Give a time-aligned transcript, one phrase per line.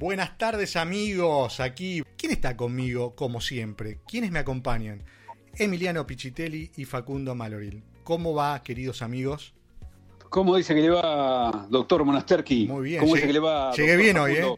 [0.00, 2.02] Buenas tardes amigos, aquí.
[2.16, 3.98] ¿Quién está conmigo como siempre?
[4.08, 5.02] ¿Quiénes me acompañan?
[5.58, 7.82] Emiliano Pichitelli y Facundo Maloril.
[8.02, 9.52] ¿Cómo va, queridos amigos?
[10.30, 12.66] ¿Cómo dice que le va, doctor Monasterki?
[12.66, 13.00] Muy bien.
[13.00, 13.72] ¿Cómo llegué, dice que le va?
[13.74, 14.56] Llegué bien hoy, ¿eh?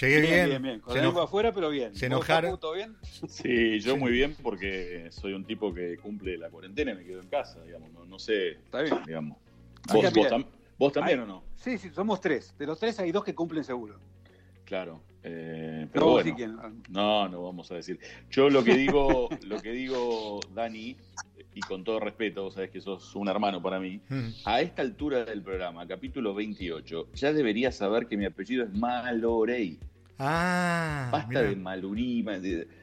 [0.00, 0.32] Llegué bien.
[0.32, 0.80] Bien, bien, bien.
[0.80, 1.94] Con se la lengua afuera, pero bien.
[1.94, 2.58] Se enojaron.
[2.58, 2.96] ¿Todo bien?
[3.28, 7.20] Sí, yo muy bien porque soy un tipo que cumple la cuarentena y me quedo
[7.20, 7.92] en casa, digamos.
[7.92, 8.52] No, no sé.
[8.52, 8.96] Está bien.
[9.06, 9.36] Digamos.
[9.92, 10.12] ¿Vos, bien.
[10.14, 10.46] vos tam-
[10.78, 11.24] vos también Ay.
[11.24, 11.44] o no?
[11.54, 12.54] Sí, sí, somos tres.
[12.58, 14.00] De los tres hay dos que cumplen seguro.
[14.64, 15.02] Claro.
[15.22, 16.36] Eh, Pero vos bueno.
[16.38, 16.82] sí.
[16.90, 17.98] No, no vamos a decir.
[18.30, 20.96] Yo lo que digo, lo que digo, Dani,
[21.54, 24.28] y con todo respeto, vos sabés que sos un hermano para mí, Mm.
[24.44, 29.78] a esta altura del programa, capítulo 28, ya deberías saber que mi apellido es Malorey.
[30.18, 31.42] Ah, Basta mirá.
[31.42, 32.24] de Malurí.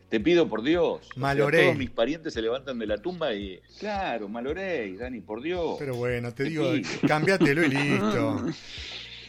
[0.09, 1.00] Te pido por Dios.
[1.02, 1.63] O sea, Malorey.
[1.66, 3.59] todos mis parientes se levantan de la tumba y.
[3.80, 5.78] Claro, Malorey, Dani, por Dios.
[5.80, 6.81] Pero bueno, te digo, Sí.
[7.08, 8.45] cambiátelo y listo.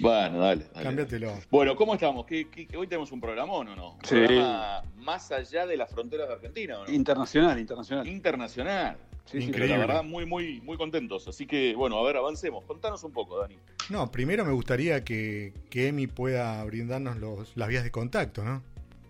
[0.02, 0.64] Bueno, dale.
[0.74, 0.84] dale.
[0.84, 1.32] Cambiátelo.
[1.50, 2.26] Bueno, ¿cómo estamos?
[2.26, 3.90] ¿Qué, qué- qué- hoy tenemos un programón o no?
[3.92, 4.16] Un Sí.
[4.16, 6.92] programa más allá de las fronteras de Argentina, ¿o no?
[6.92, 8.06] Internacional, internacional.
[8.08, 8.96] Internacional.
[9.24, 9.76] Sí, sí, Increíble.
[9.76, 11.28] Pero la verdad, muy, muy, muy contentos.
[11.28, 12.64] Así que, bueno, a ver, avancemos.
[12.64, 13.56] Contanos un poco, Dani.
[13.88, 18.62] No, primero me gustaría que, que Emi pueda brindarnos los, las vías de contacto, ¿no?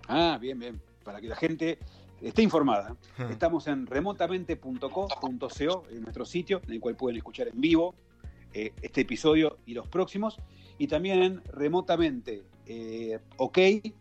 [0.08, 0.80] Ah, bien, bien.
[1.02, 1.78] Para que la gente
[2.20, 2.94] esté informada.
[3.18, 3.28] Ah.
[3.30, 7.94] Estamos en remotamente.co.co, en nuestro sitio, en el cual pueden escuchar en vivo
[8.52, 10.36] eh, este episodio y los próximos.
[10.82, 13.56] Y también en remotamente eh, OK,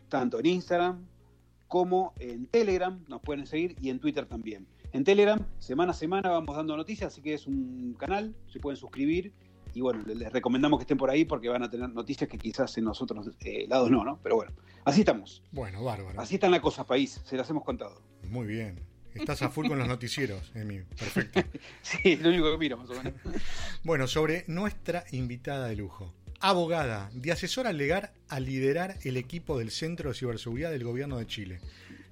[0.09, 1.05] tanto en Instagram
[1.67, 4.65] como en Telegram, nos pueden seguir, y en Twitter también.
[4.91, 8.77] En Telegram, semana a semana vamos dando noticias, así que es un canal, se pueden
[8.77, 9.31] suscribir.
[9.75, 12.75] Y bueno, les recomendamos que estén por ahí porque van a tener noticias que quizás
[12.79, 14.19] en los otros eh, lados no, ¿no?
[14.23, 14.51] Pero bueno,
[14.83, 15.44] así estamos.
[15.51, 16.19] Bueno, bárbaro.
[16.19, 18.01] Así están las cosas, país, se las hemos contado.
[18.23, 18.79] Muy bien.
[19.13, 20.79] Estás a full con los noticieros, Emi.
[20.81, 21.41] Perfecto.
[21.81, 23.13] Sí, es lo único que miro, más o menos.
[23.83, 26.13] Bueno, sobre nuestra invitada de lujo.
[26.44, 31.28] Abogada, de asesora legal a liderar el equipo del Centro de Ciberseguridad del Gobierno de
[31.28, 31.59] Chile.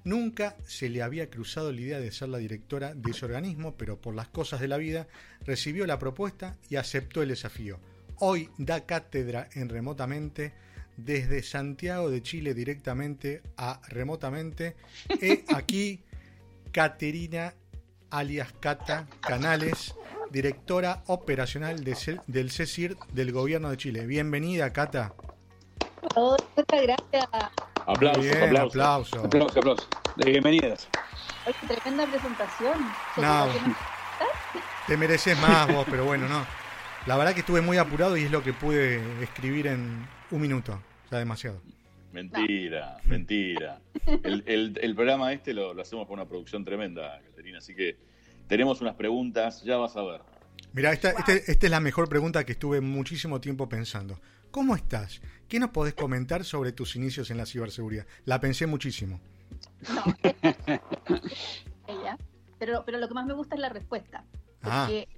[0.04, 4.00] Nunca se le había cruzado la idea de ser la directora de ese organismo, pero
[4.00, 5.08] por las cosas de la vida
[5.44, 7.80] recibió la propuesta y aceptó el desafío.
[8.20, 10.52] Hoy da cátedra en remotamente
[10.96, 14.76] desde Santiago de Chile directamente a remotamente.
[15.20, 16.04] He aquí
[16.70, 17.54] Caterina
[18.10, 19.94] alias Cata Canales,
[20.30, 24.06] directora operacional de del CECIR del Gobierno de Chile.
[24.06, 25.12] Bienvenida, Cata.
[26.16, 27.28] Oh, muchas gracias.
[27.86, 28.74] Aplausos, bien, aplausos.
[28.76, 29.24] aplauso.
[29.24, 29.88] Aplausos, aplausos.
[30.16, 30.88] De bienvenidas.
[31.46, 32.78] Oye, tremenda presentación.
[33.16, 33.46] No.
[33.46, 34.60] ¿Por?
[34.86, 36.44] Te mereces más vos, pero bueno, no.
[37.06, 40.80] La verdad que estuve muy apurado y es lo que pude escribir en un minuto.
[41.06, 41.60] O sea, demasiado.
[42.12, 43.80] Mentira, mentira.
[44.24, 47.58] El, el- el programa este lo, lo hacemos con una producción tremenda, Caterina.
[47.58, 47.96] Así que
[48.50, 50.20] tenemos unas preguntas, ya vas a ver.
[50.74, 54.20] Mira, esta, este- esta es la mejor pregunta que estuve muchísimo tiempo pensando.
[54.50, 55.20] ¿Cómo estás?
[55.48, 58.06] ¿Qué nos podés comentar sobre tus inicios en la ciberseguridad?
[58.24, 59.20] La pensé muchísimo.
[59.94, 60.02] No,
[61.86, 62.18] ella.
[62.58, 64.24] Pero, pero lo que más me gusta es la respuesta.
[64.62, 65.08] Ah, Porque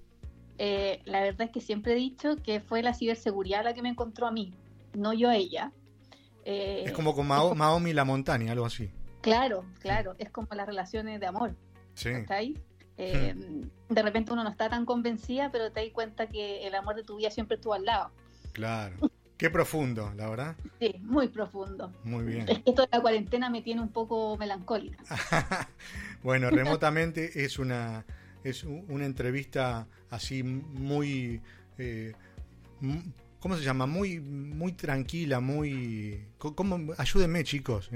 [0.59, 3.89] eh, la verdad es que siempre he dicho que fue la ciberseguridad la que me
[3.89, 4.55] encontró a mí,
[4.95, 5.73] no yo a ella.
[6.45, 8.91] Eh, es como con Mao- Maomi y la montaña, algo así.
[9.23, 11.55] Claro, claro, es como las relaciones de amor,
[11.95, 12.11] Sí.
[12.11, 12.57] ¿está ahí?
[13.03, 13.35] Eh,
[13.89, 17.05] De repente uno no está tan convencida, pero te das cuenta que el amor de
[17.05, 18.11] tu vida siempre estuvo al lado.
[18.53, 18.97] Claro.
[19.37, 20.57] Qué profundo, la verdad.
[20.79, 21.93] Sí, muy profundo.
[22.05, 22.49] Muy bien.
[22.49, 25.03] Es que esto de la cuarentena me tiene un poco melancólica.
[26.23, 28.05] bueno, remotamente es una
[28.45, 31.41] es una entrevista así muy
[31.79, 32.13] eh,
[33.41, 33.87] ¿cómo se llama?
[33.87, 36.25] Muy muy tranquila, muy
[36.99, 37.91] ayúdenme, chicos,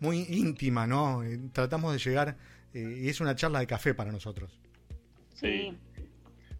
[0.00, 1.22] muy íntima, ¿no?
[1.22, 2.36] Eh, Tratamos de llegar
[2.76, 4.58] eh, y es una charla de café para nosotros.
[5.34, 5.72] Sí.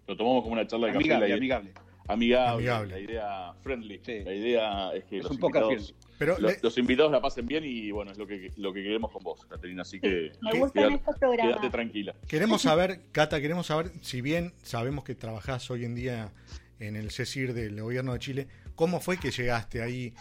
[0.07, 1.05] Lo tomamos como una charla de café.
[1.05, 1.73] Amigable, la- amigable.
[2.09, 2.93] amigable, Amigable.
[2.95, 4.01] La idea friendly.
[4.05, 4.21] Sí.
[4.25, 7.47] La idea es que Es los, un poco invitados, Pero le- los invitados la pasen
[7.47, 9.83] bien y bueno, es lo que, lo que queremos con vos, Caterina.
[9.83, 10.59] Así que Me ¿Qué?
[10.59, 11.55] gustan quédate, estos programas.
[11.57, 12.15] quédate tranquila.
[12.29, 16.33] Queremos saber, Cata, queremos saber, si bien sabemos que trabajás hoy en día
[16.79, 20.13] en el CECIR del gobierno de Chile, ¿cómo fue que llegaste ahí?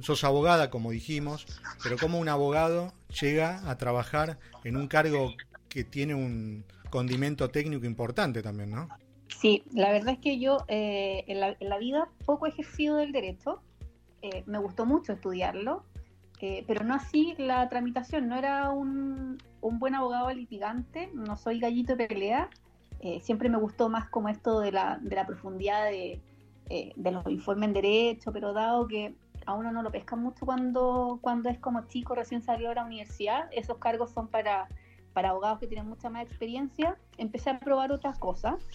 [0.00, 1.46] Sos abogada, como dijimos,
[1.82, 5.32] pero ¿cómo un abogado llega a trabajar en un cargo
[5.68, 8.88] que tiene un condimento técnico importante también, ¿no?
[9.26, 13.60] Sí, la verdad es que yo eh, en, la, vida poco he ejercido del derecho.
[14.22, 15.84] Eh, me gustó mucho estudiarlo.
[16.40, 18.28] eh, pero no así la tramitación.
[18.28, 22.48] No era un, un, buen abogado litigante, no soy gallito de pelea.
[23.20, 26.22] Siempre me gustó más como esto de la, de la profundidad de,
[26.96, 29.14] de los informes en derecho, pero dado que
[29.46, 32.84] a uno no lo pescan mucho cuando, cuando es como chico, recién salió de la
[32.84, 34.68] universidad, esos cargos son para,
[35.12, 38.66] para abogados que tienen mucha más experiencia, empecé a probar otras cosas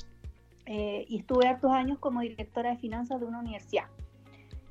[0.65, 3.85] y estuve hartos años como directora de finanzas de una universidad.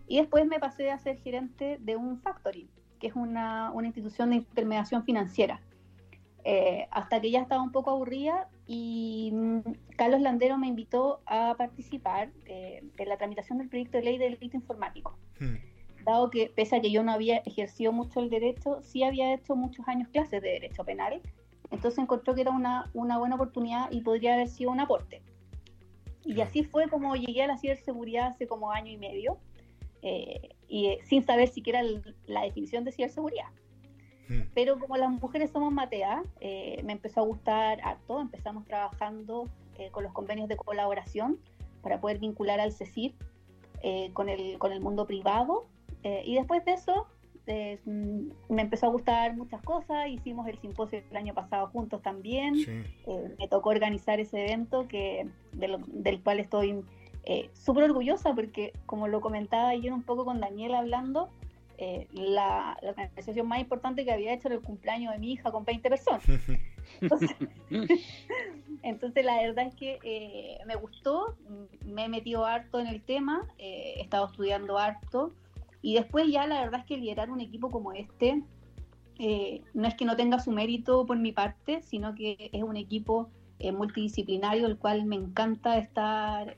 [0.06, 2.68] Y después me pasé a ser gerente de un factory,
[2.98, 5.60] que es una, una institución de intermediación financiera.
[6.44, 9.58] Eh, hasta que ya estaba un poco aburrida y mm,
[9.96, 14.34] Carlos Landero me invitó a participar eh, en la tramitación del proyecto de ley del
[14.34, 15.18] delito informático.
[15.38, 15.56] Hmm.
[16.08, 19.54] Dado que, pese a que yo no había ejercido mucho el derecho, sí había hecho
[19.54, 21.20] muchos años clases de derecho penal,
[21.70, 25.20] entonces encontró que era una, una buena oportunidad y podría haber sido un aporte.
[26.24, 29.38] Y así fue como llegué a la ciberseguridad hace como año y medio.
[30.00, 31.82] Eh, y eh, sin saber siquiera
[32.26, 33.48] la definición de ciberseguridad.
[34.28, 34.42] Hmm.
[34.54, 38.20] Pero como las mujeres somos mateas, eh, me empezó a gustar harto.
[38.20, 39.50] Empezamos trabajando
[39.92, 41.38] con los convenios de colaboración
[41.82, 43.14] para poder vincular al CECIR
[44.12, 45.68] con, el, con el mundo privado.
[46.02, 47.06] Y después de eso,
[47.84, 50.08] mm, me empezó a gustar muchas cosas.
[50.08, 52.54] Hicimos el simposio el año pasado juntos también.
[53.38, 56.82] me tocó organizar ese evento que, del cual estoy
[57.30, 61.28] eh, súper orgullosa porque, como lo comentaba ayer un poco con Daniel hablando,
[61.76, 65.66] eh, la, organización más importante que había hecho era el cumpleaños de mi hija con
[65.66, 66.22] 20 personas.
[68.82, 71.36] Entonces, la verdad es que eh, me gustó,
[71.84, 75.34] me he metido harto en el tema, he estado estudiando harto
[75.82, 78.42] y después ya la verdad es que liderar un equipo como este
[79.74, 83.30] no es que no tenga su mérito por mi parte, sino que es un equipo
[83.60, 86.54] multidisciplinario, el cual me encanta estar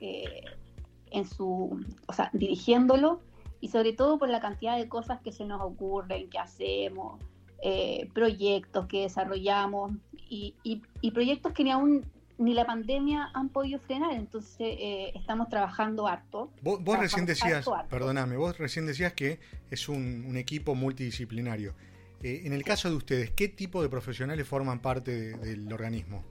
[1.11, 3.19] en su, o sea, dirigiéndolo.
[3.59, 7.19] Y sobre todo por la cantidad de cosas que se nos ocurren, que hacemos,
[7.61, 9.91] eh, proyectos que desarrollamos
[10.27, 12.03] y, y, proyectos que ni aún
[12.41, 16.51] ni la pandemia han podido frenar, entonces eh, estamos trabajando harto.
[16.61, 19.39] Vos, recién decías, perdóname, vos recién decías que
[19.69, 21.75] es un, equipo multidisciplinario.
[22.23, 26.23] Eh, en el caso de ustedes, ¿qué tipo de profesionales forman parte del organismo?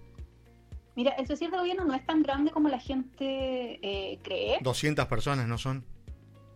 [0.96, 4.58] Mira, el CECIR de gobierno no es tan grande como la gente eh, cree.
[4.62, 5.84] 200 personas, ¿no son?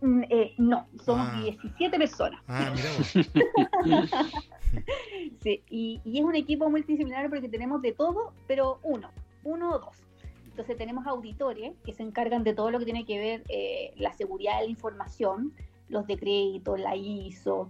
[0.01, 1.97] Mm, eh, no, somos 17 ah.
[1.97, 2.41] personas.
[2.47, 2.89] Ah, mira
[5.41, 9.09] sí, y, es un equipo multidisciplinario porque tenemos de todo, pero uno,
[9.45, 9.97] uno o dos.
[10.45, 14.11] Entonces tenemos auditores que se encargan de todo lo que tiene que ver eh, la
[14.11, 15.53] seguridad de la información,
[15.87, 17.69] los decretos, la ISO,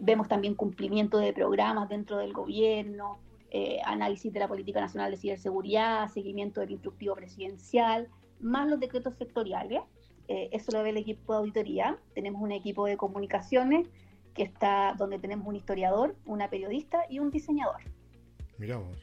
[0.00, 3.18] vemos también cumplimiento de programas dentro del gobierno,
[3.54, 8.08] eh, análisis de la política nacional de ciberseguridad, seguimiento del instructivo presidencial,
[8.40, 9.82] más los decretos sectoriales.
[10.26, 11.98] Eh, eso lo ve el equipo de auditoría.
[12.14, 13.90] Tenemos un equipo de comunicaciones
[14.32, 17.82] que está donde tenemos un historiador, una periodista y un diseñador.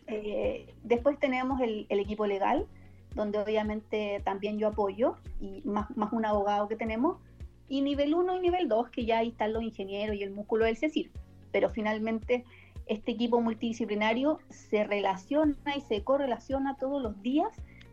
[0.08, 2.66] Eh, después tenemos el, equipo legal,
[3.16, 7.18] donde obviamente también yo apoyo, y más, más un abogado que tenemos.
[7.68, 10.66] Y nivel 1 y nivel 2, que ya ahí están los ingenieros y el músculo
[10.66, 11.12] del CECIR.
[11.52, 12.46] Pero finalmente
[12.88, 17.50] este equipo multidisciplinario se relaciona y se correlaciona todos los días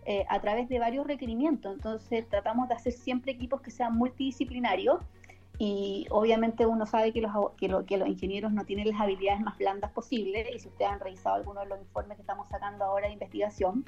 [0.06, 1.74] eh, a través de varios requerimientos.
[1.74, 5.00] Entonces tratamos de hacer siempre equipos que sean multidisciplinarios
[5.58, 9.90] y obviamente uno sabe que los, que, los ingenieros no tienen las habilidades más blandas
[9.92, 13.14] posibles y si ustedes han revisado algunos de los informes que estamos sacando ahora de
[13.14, 13.84] investigación,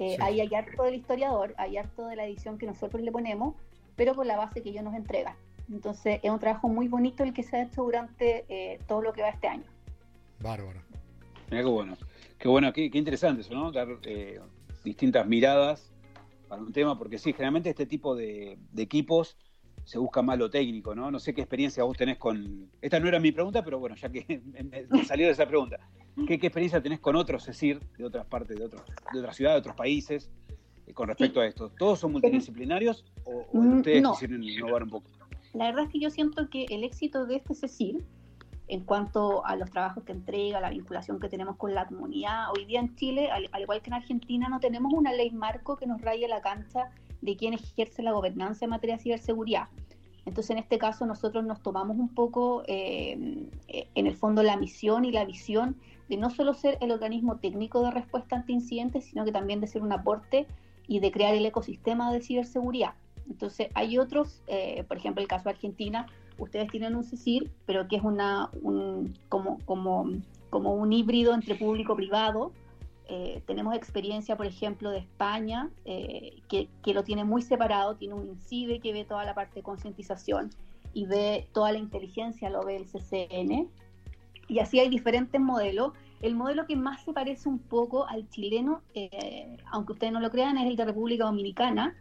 [0.00, 3.54] eh, ahí hay harto del historiador, hay harto de la edición que nosotros le ponemos,
[3.94, 5.36] pero con la base que ellos nos entregan.
[5.70, 9.12] Entonces es un trabajo muy bonito el que se ha hecho durante eh, todo lo
[9.12, 9.64] que va este año.
[10.40, 10.80] Bárbaro.
[11.50, 11.96] Mira qué bueno.
[12.38, 13.72] Qué bueno, qué, interesante eso, ¿no?
[13.72, 14.40] Dar eh,
[14.84, 15.92] distintas miradas
[16.48, 19.36] para un tema, porque sí, generalmente este tipo de, equipos
[19.84, 21.10] se busca más lo técnico, ¿no?
[21.10, 22.70] No sé qué experiencia vos tenés con.
[22.80, 24.40] Esta no era mi pregunta, pero bueno, ya que
[24.90, 25.78] me salió de esa pregunta.
[26.26, 29.60] ¿Qué, experiencia tenés con otros decir de otras partes, de, otros, de otras ciudades, de
[29.60, 30.30] otros países,
[30.86, 31.70] eh, con respecto a esto?
[31.70, 35.10] ¿Todos son multidisciplinarios o, mm, ustedes quisieron innovar un poco?
[35.52, 38.02] La verdad es que yo siento que el éxito de este CECIR
[38.66, 42.46] en cuanto a los trabajos que entrega, la vinculación que tenemos con la comunidad.
[42.56, 45.86] Hoy día en Chile, al, igual que en Argentina, no tenemos una ley marco que
[45.86, 46.90] nos raye la cancha
[47.24, 49.68] de quién ejerce la gobernanza en materia de ciberseguridad.
[50.26, 55.04] Entonces, en este caso, nosotros nos tomamos un poco, eh, en el fondo, la misión
[55.04, 55.76] y la visión
[56.08, 59.66] de no solo ser el organismo técnico de respuesta ante incidentes, sino que también de
[59.66, 60.46] ser un aporte
[60.86, 62.94] y de crear el ecosistema de ciberseguridad.
[63.28, 66.06] Entonces, hay otros, eh, por ejemplo, el caso de Argentina,
[66.38, 70.10] ustedes tienen un CICIR, pero que es una, un, como, como,
[70.50, 72.52] como un híbrido entre público-privado.
[73.08, 78.14] Eh, tenemos experiencia, por ejemplo, de España, eh, que, que, lo tiene muy separado, tiene
[78.14, 80.50] un INCIBE que ve toda la parte de concientización
[80.94, 83.68] y ve toda la inteligencia, lo ve el CCN.
[84.48, 85.92] Y así hay diferentes modelos.
[86.22, 90.30] El modelo que más se parece un poco al chileno, eh, aunque ustedes no lo
[90.30, 91.94] crean, es el de República Dominicana,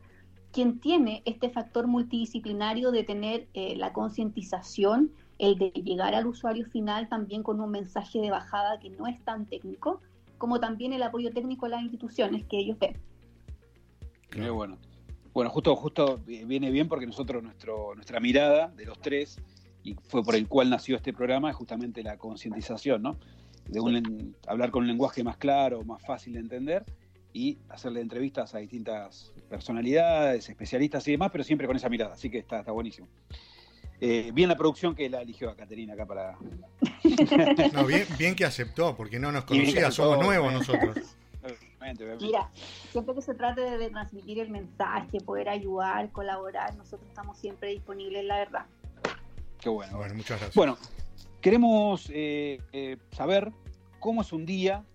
[0.53, 6.65] quien tiene este factor multidisciplinario de tener eh, la concientización, el de llegar al usuario
[6.67, 10.00] final también con un mensaje de bajada que no es tan técnico,
[10.43, 12.97] como también el apoyo técnico a las instituciones que ellos ven.
[14.29, 14.77] Qué bueno.
[15.33, 19.39] Bueno, justo, justo viene bien porque nosotros, nuestro, nuestra mirada de los tres,
[19.83, 23.15] y fue por el cual nació este programa, es justamente la concientización, ¿no?
[23.69, 26.83] De un, hablar con un lenguaje más claro, más fácil de entender
[27.31, 32.29] y hacerle entrevistas a distintas personalidades, especialistas y demás, pero siempre con esa mirada, así
[32.29, 33.07] que está, está buenísimo.
[34.01, 36.38] Eh, bien la producción que la eligió a Caterina acá para...
[37.74, 40.98] No, bien, bien que aceptó, porque no nos conocía, somos nuevos nosotros.
[42.22, 42.50] Mira,
[42.91, 48.24] siempre que se trate de transmitir el mensaje, poder ayudar, colaborar, nosotros estamos siempre disponibles,
[48.24, 48.65] la verdad.
[49.60, 49.98] Qué bueno.
[49.98, 50.55] Bueno, muchas gracias.
[50.55, 50.77] Bueno,
[51.41, 53.51] queremos eh, eh, saber
[54.00, 54.86] cómo es un día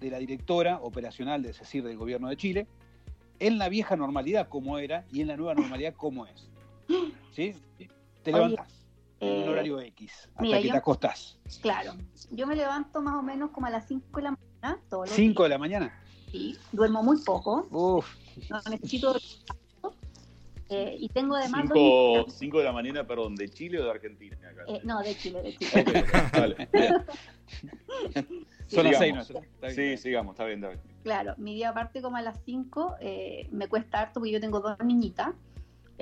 [0.00, 2.66] de la directora operacional de CECIR del Gobierno de Chile,
[3.38, 6.50] en la vieja normalidad cómo era y en la nueva normalidad cómo es.
[7.32, 7.54] ¿Sí?
[8.24, 8.81] Te levantás
[9.22, 11.38] en un eh, horario X hasta mira, que yo- te acostás.
[11.60, 11.94] Claro,
[12.30, 15.14] yo me levanto más o menos como a las 5 de la mañana, todos los
[15.16, 16.00] 5 de la mañana.
[16.30, 18.14] sí, duermo muy poco, Uf,
[18.50, 19.16] no necesito
[20.70, 22.52] eh, y tengo además dos 5 niñas.
[22.58, 24.36] de la mañana, perdón, ¿de Chile o de Argentina?
[24.48, 24.62] Acá?
[24.66, 25.70] Eh, no, de Chile, de Chile.
[25.74, 26.68] Ok, ok, vale,
[28.66, 28.98] son las Sigamos.
[28.98, 29.44] 6 nuestras.
[29.44, 29.96] Está bien.
[29.96, 30.80] Sí, sigamos, está bien, está bien.
[31.02, 34.60] Claro, mi día aparte como a las 5 eh, me cuesta harto porque yo tengo
[34.60, 35.34] dos niñitas,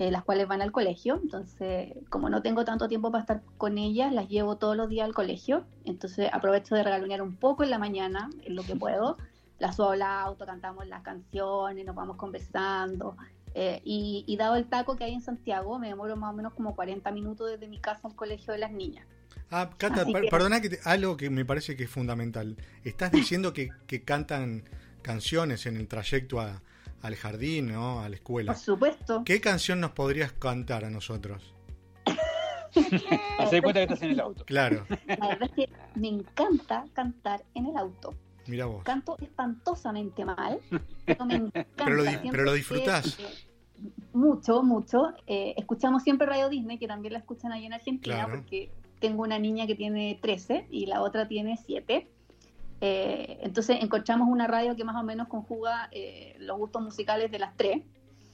[0.01, 3.77] eh, las cuales van al colegio, entonces como no tengo tanto tiempo para estar con
[3.77, 7.71] ellas, las llevo todos los días al colegio, entonces aprovecho de regalonear un poco en
[7.71, 9.19] la mañana, en lo que puedo,
[9.59, 13.17] las subo al auto, cantamos las canciones, nos vamos conversando,
[13.55, 16.55] eh, y, y dado el taco que hay en Santiago, me demoro más o menos
[16.55, 19.07] como 40 minutos desde mi casa al colegio de las niñas.
[19.51, 22.57] Ah, Cata, Así per- que- perdona que te- algo que me parece que es fundamental.
[22.85, 24.65] Estás diciendo que, que cantan
[25.03, 26.63] canciones en el trayecto a-
[27.03, 28.01] al jardín, ¿no?
[28.01, 28.53] A la escuela.
[28.53, 29.23] Por supuesto.
[29.25, 31.55] ¿Qué canción nos podrías cantar a nosotros?
[33.39, 34.45] Hacé de cuenta que estás en el auto.
[34.45, 38.15] Claro, La verdad es que me encanta cantar en el auto.
[38.47, 38.85] mira vos.
[38.85, 40.61] canto espantosamente mal,
[41.05, 41.67] pero me encanta.
[41.85, 43.19] Pero lo pero lo que, disfrutás.
[43.19, 43.25] eh,
[44.13, 45.13] mucho, mucho.
[45.27, 48.37] Eh, escuchamos siempre Radio Disney, que también la escuchan ahí en Argentina, Claro.
[48.37, 52.09] porque tengo una niña que tiene 13 y la otra tiene 7.
[52.81, 57.39] Eh, entonces encontramos una radio que más o menos conjuga eh, los gustos musicales de
[57.39, 57.83] las tres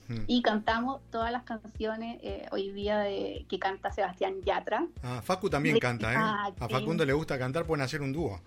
[0.07, 0.23] Mm.
[0.27, 4.87] y cantamos todas las canciones eh, hoy día de, que canta Sebastián Yatra.
[5.03, 6.15] Ah, Facu también canta, ¿eh?
[6.15, 6.69] A Martin.
[6.69, 8.39] Facundo le gusta cantar, pueden hacer un dúo.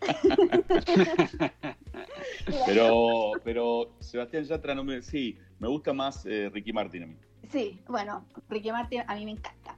[2.66, 5.02] Pero, pero Sebastián Yatra no me.
[5.02, 7.16] Sí, me gusta más eh, Ricky Martin a mí.
[7.50, 9.76] Sí, bueno, Ricky Martin a mí me encanta.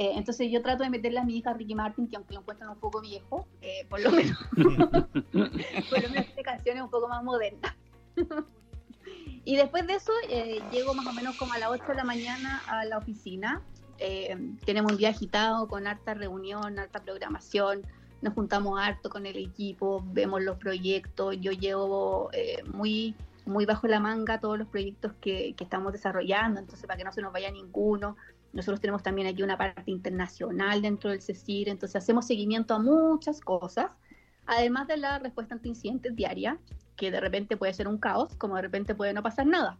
[0.00, 2.70] Eh, entonces yo trato de meterle a mi hija Ricky Martin, que aunque lo encuentran
[2.70, 7.22] un poco viejo, eh, por lo menos, por lo menos tiene canciones un poco más
[7.22, 7.76] modernas.
[9.44, 12.04] y después de eso eh, llego más o menos como a las 8 de la
[12.04, 13.60] mañana a la oficina.
[13.98, 17.82] Eh, tenemos un día agitado con harta reunión, harta programación.
[18.22, 21.36] Nos juntamos harto con el equipo, vemos los proyectos.
[21.42, 23.14] Yo llevo eh, muy
[23.44, 27.12] muy bajo la manga todos los proyectos que, que estamos desarrollando, entonces para que no
[27.12, 28.16] se nos vaya ninguno.
[28.52, 33.40] Nosotros tenemos también aquí una parte internacional dentro del CECIR, entonces hacemos seguimiento a muchas
[33.40, 33.90] cosas,
[34.46, 36.58] además de la respuesta ante incidentes diaria,
[36.96, 39.78] que de repente puede ser un caos, como de repente puede no pasar nada.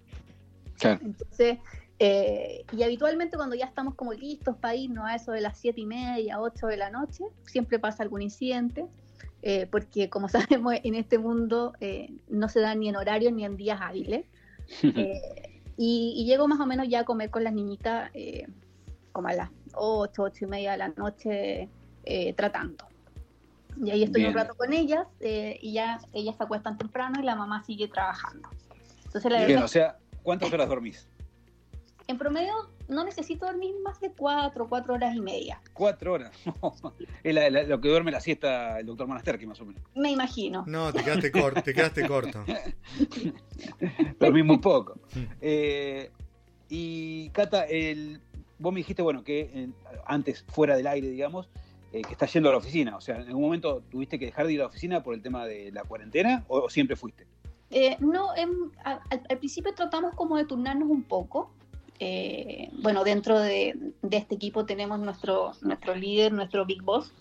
[0.79, 1.01] Claro.
[1.05, 1.59] Entonces,
[1.99, 5.83] eh, y habitualmente cuando ya estamos como listos para irnos a eso de las siete
[5.83, 8.87] y media, 8 de la noche, siempre pasa algún incidente,
[9.43, 13.45] eh, porque como sabemos en este mundo eh, no se da ni en horarios ni
[13.45, 14.25] en días hábiles.
[15.83, 18.47] Y, y llego más o menos ya a comer con las niñitas eh,
[19.13, 21.71] como a las 8, 8 y media de la noche
[22.05, 22.85] eh, tratando.
[23.83, 24.35] Y ahí estoy Bien.
[24.35, 27.89] un rato con ellas eh, y ya ellas se acuestan temprano y la mamá sigue
[27.89, 28.51] trabajando.
[29.07, 31.09] Entonces la Bien, verdad o sea, ¿cuántas horas dormís?
[32.11, 32.53] En promedio
[32.89, 35.61] no necesito dormir más de 4, 4 horas y media.
[35.73, 36.33] Cuatro horas.
[37.25, 39.83] es la- la- lo que duerme la siesta el doctor Manasterki, más o menos.
[39.95, 40.65] Me imagino.
[40.67, 42.45] No, te quedaste corto, te quedaste corto.
[44.19, 44.99] Dormí muy poco.
[45.15, 45.19] Mm.
[45.41, 46.11] Eh,
[46.69, 48.21] y Cata, el,
[48.59, 49.69] vos me dijiste, bueno, que eh,
[50.07, 51.49] antes, fuera del aire, digamos,
[51.93, 52.97] eh, que estás yendo a la oficina.
[52.97, 55.23] O sea, ¿en algún momento tuviste que dejar de ir a la oficina por el
[55.23, 57.27] tema de la cuarentena o, o siempre fuiste?
[57.71, 61.53] Eh, no, em, a- al, al principio tratamos como de turnarnos un poco.
[62.01, 67.13] Eh, bueno, dentro de, este equipo tenemos nuestro, nuestro líder, nuestro Big Boss,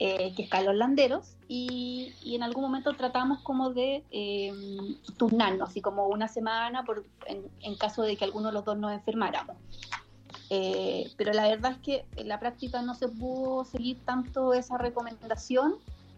[0.00, 5.80] eh, que es Carlos Landeros, y, en algún momento tratamos como de em, turnarnos, así
[5.80, 6.84] como una semana
[7.62, 9.56] en caso de que alguno de los dos nos enfermáramos.
[10.50, 14.78] Eh, pero la verdad es que en la práctica no se pudo seguir tanto esa
[14.78, 15.74] recomendación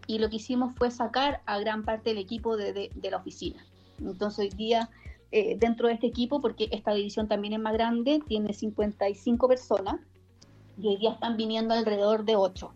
[0.07, 3.65] y lo que hicimos fue sacar a gran parte del equipo de, de, la oficina.
[3.99, 4.89] Entonces hoy día,
[5.33, 10.01] eh, dentro de este equipo, porque esta división también es más grande, tiene 55 personas
[10.81, 12.73] y hoy día están viniendo alrededor de 8.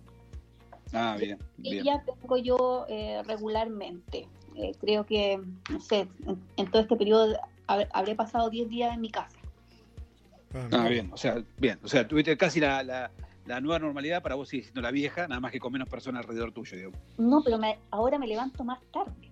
[0.93, 1.39] Ah, bien.
[1.63, 4.29] Y ya tengo yo eh, regularmente.
[4.81, 6.07] creo que, no sé,
[6.57, 9.39] en, todo este periodo habré pasado 10 días en mi casa.
[10.71, 14.49] Ah, bien, o sea, bien, o sea, tuviste casi la, la, nueva normalidad, para vos
[14.49, 16.93] sigue siendo la vieja, nada más que con menos personas alrededor tuyo, digo.
[17.19, 17.59] No, pero
[17.91, 19.24] ahora me levanto más tarde.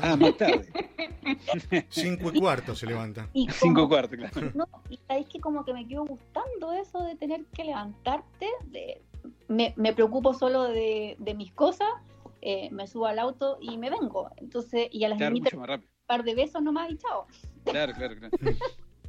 [0.00, 0.68] Ah, más tarde.
[1.88, 3.28] Cinco y cuarto se levanta.
[3.50, 4.50] Cinco y cuarto, claro.
[4.54, 8.48] No, y sabéis que como que me quedo gustando eso de tener que levantarte.
[8.66, 9.02] De,
[9.48, 11.88] me, me, preocupo solo de, de mis cosas,
[12.40, 14.30] eh, me subo al auto y me vengo.
[14.36, 17.26] Entonces, y a las claro, un par de besos nomás y chao.
[17.64, 18.36] Claro, claro, claro.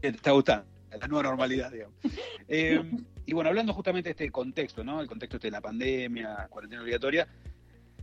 [0.02, 1.96] Te está gustando la nueva normalidad, digamos.
[2.48, 2.82] Eh,
[3.25, 5.02] y bueno, hablando justamente de este contexto, ¿no?
[5.02, 7.28] El contexto este de la pandemia, cuarentena obligatoria,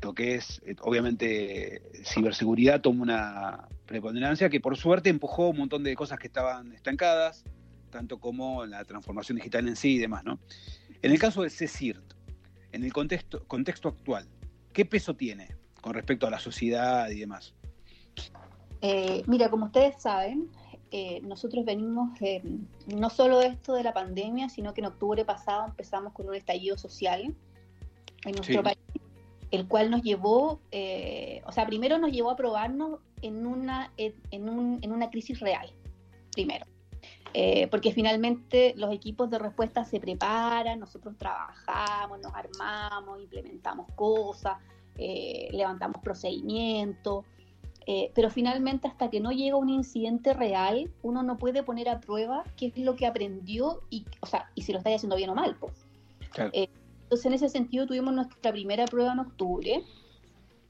[0.03, 5.83] lo que es, eh, obviamente, ciberseguridad toma una preponderancia que por suerte empujó un montón
[5.83, 7.45] de cosas que estaban estancadas,
[7.91, 10.39] tanto como la transformación digital en sí y demás, ¿no?
[11.03, 12.15] En el caso del CECIRT,
[12.73, 14.29] en el contexto, contexto actual,
[14.73, 17.55] ¿qué peso tiene con respecto a la sociedad y demás?
[18.83, 20.49] Eh, mira, como ustedes saben,
[20.91, 22.19] eh, nosotros venimos
[22.87, 26.35] no solo de esto de la pandemia, sino que en octubre pasado empezamos con un
[26.35, 27.35] estallido social
[28.25, 28.79] en nuestro país,
[29.51, 34.49] el cual nos llevó, eh, o sea, primero nos llevó a probarnos en una, en,
[34.49, 35.71] un, en una crisis real,
[36.33, 36.67] primero.
[37.33, 44.57] Eh, porque finalmente los equipos de respuesta se preparan, nosotros trabajamos, nos armamos, implementamos cosas,
[44.97, 47.25] levantamos procedimientos,
[47.87, 51.99] eh, pero finalmente hasta que no llega un incidente real, uno no puede poner a
[51.99, 55.31] prueba qué es lo que aprendió y, o sea, y si lo está haciendo bien
[55.31, 55.57] o mal.
[55.59, 55.73] Pues.
[57.11, 59.83] Entonces, en ese sentido, tuvimos nuestra primera prueba en octubre.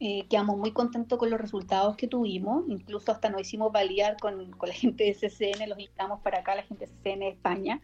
[0.00, 4.50] Eh, quedamos muy contentos con los resultados que tuvimos, incluso hasta nos hicimos validar con,
[4.52, 7.80] con la gente de CCN, los invitamos para acá, la gente de CCN de España,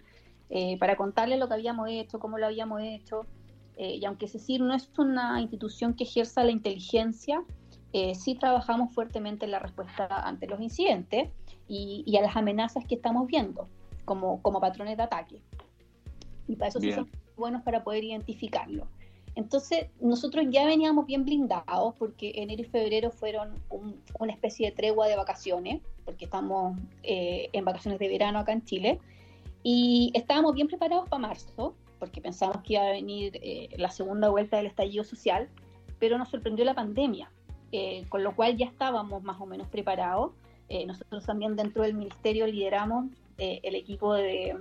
[0.81, 3.27] para contarles lo que habíamos hecho, cómo lo habíamos hecho.
[3.77, 7.45] y aunque CECIR no es una institución que ejerza la inteligencia,
[7.93, 11.31] eh, sí trabajamos fuertemente en la respuesta ante los incidentes
[11.69, 13.69] y, a las amenazas que estamos viendo
[14.05, 15.43] como, como patrones de ataque.
[16.49, 18.87] Y para eso sí son buenos para poder identificarlo.
[19.35, 23.55] Entonces, nosotros ya veníamos bien blindados porque enero y febrero fueron
[24.19, 28.65] una especie de tregua de vacaciones, porque estamos eh, en vacaciones de verano acá en
[28.65, 28.99] Chile,
[29.63, 34.31] y estábamos bien preparados para marzo, porque pensamos que iba a venir eh, la segunda
[34.31, 35.49] vuelta del estallido social,
[35.99, 37.31] pero nos sorprendió la pandemia.
[37.73, 40.33] Eh, con lo cual ya estábamos más o menos preparados.
[40.69, 43.07] Eh, nosotros también dentro del Ministerio lideramos
[43.39, 44.57] eh, el equipo de,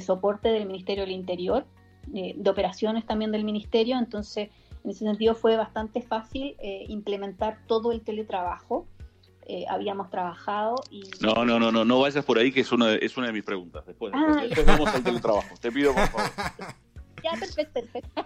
[0.00, 1.64] soporte del Ministerio del Interior,
[2.06, 4.50] de operaciones también del Ministerio, entonces
[4.84, 6.56] en ese sentido fue bastante fácil
[6.88, 8.86] implementar todo el teletrabajo.
[9.68, 11.02] habíamos trabajado y...
[11.20, 13.32] No, no, no, no, no vayas por ahí, que es una de, es una de
[13.32, 13.84] mis preguntas.
[13.86, 15.54] Después, ah, después, vamos al teletrabajo.
[15.60, 16.30] Te pido, por favor.
[17.22, 18.22] Ya, perfecto, perfecto.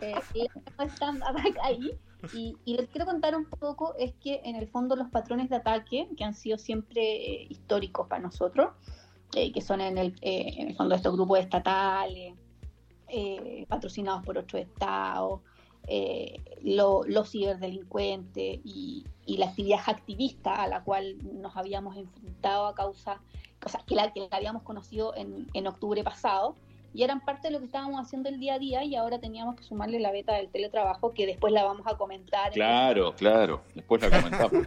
[0.78, 1.20] están
[1.62, 1.98] ahí.
[2.34, 6.08] Y, les quiero contar un poco, es que en el fondo los patrones de ataque,
[6.16, 8.72] que han sido siempre eh, históricos para nosotros,
[9.34, 12.34] eh, que son en el, eh, en el fondo estos grupos estatales,
[13.68, 15.40] patrocinados por otros estados,
[16.62, 23.20] los ciberdelincuentes y, y, la actividad activista a la cual nos habíamos enfrentado a causa,
[23.64, 26.54] o sea, que la, que la habíamos conocido en, en octubre pasado,
[26.92, 29.54] y eran parte de lo que estábamos haciendo el día a día y ahora teníamos
[29.56, 32.50] que sumarle la beta del teletrabajo que después la vamos a comentar.
[32.52, 34.66] Claro, claro, después la comentamos.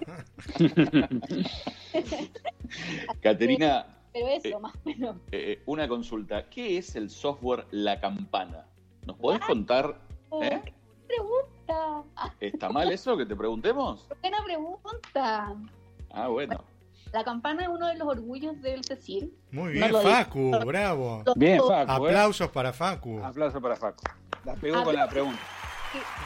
[3.21, 3.87] Caterina.
[4.13, 5.17] Pero eso, eh, más o menos.
[5.31, 8.67] Eh, una consulta, ¿qué es el software La Campana?
[9.05, 9.99] ¿Nos podés contar?
[10.41, 10.61] ¿eh?
[11.07, 12.03] pregunta?
[12.39, 14.07] ¿Está mal eso que te preguntemos?
[14.21, 15.55] Buena pregunta.
[16.11, 16.63] Ah, bueno.
[17.11, 19.31] La campana es uno de los orgullos del Cecil.
[19.51, 21.23] Muy bien, Facu, bravo.
[21.35, 21.91] Bien, Facu.
[22.07, 22.09] ¿eh?
[22.09, 23.23] Aplausos para Facu.
[23.23, 24.03] Aplausos para Facu.
[24.43, 25.39] La pegó con la pregunta.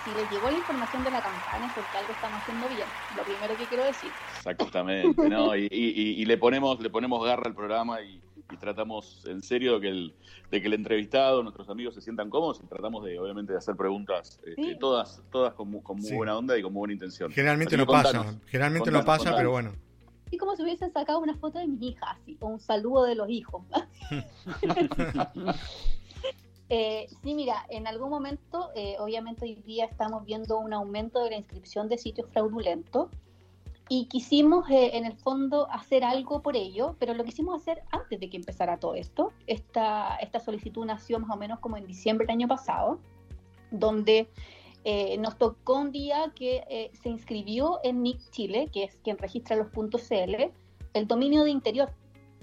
[0.06, 2.88] Si, les llegó la información de la campana es porque algo estamos haciendo bien.
[3.18, 4.12] Lo primero que quiero decir.
[4.38, 5.56] Exactamente, ¿no?
[5.56, 8.22] Y, le ponemos le ponemos garra al programa y,
[8.62, 10.14] tratamos en serio de que, el,
[10.50, 13.76] de que el entrevistado, nuestros amigos se sientan cómodos y tratamos de, obviamente, de hacer
[13.76, 15.82] preguntas este, todas, todas con, muy
[16.14, 17.30] buena onda y con muy buena intención.
[17.30, 19.74] Generalmente no pasa, generalmente no pasa, pero bueno
[20.32, 23.16] y como si hubiesen sacado una foto de mi hija, así, o un saludo de
[23.16, 23.64] los hijos.
[26.70, 31.30] Eh, sí, mira, en algún momento, eh, obviamente hoy día estamos viendo un aumento de
[31.30, 33.10] la inscripción de sitios fraudulentos.
[33.90, 38.30] Y quisimos en el fondo hacer algo por ello, pero lo quisimos hacer antes de
[38.30, 39.32] que empezara todo esto.
[39.48, 43.00] Esta, esta solicitud nació más o menos como en diciembre del año pasado,
[43.72, 44.30] donde
[45.20, 49.68] nos tocó un día que se inscribió en NIC Chile, que es quien registra los
[49.68, 50.52] puntos CL,
[50.94, 51.92] el dominio de interior.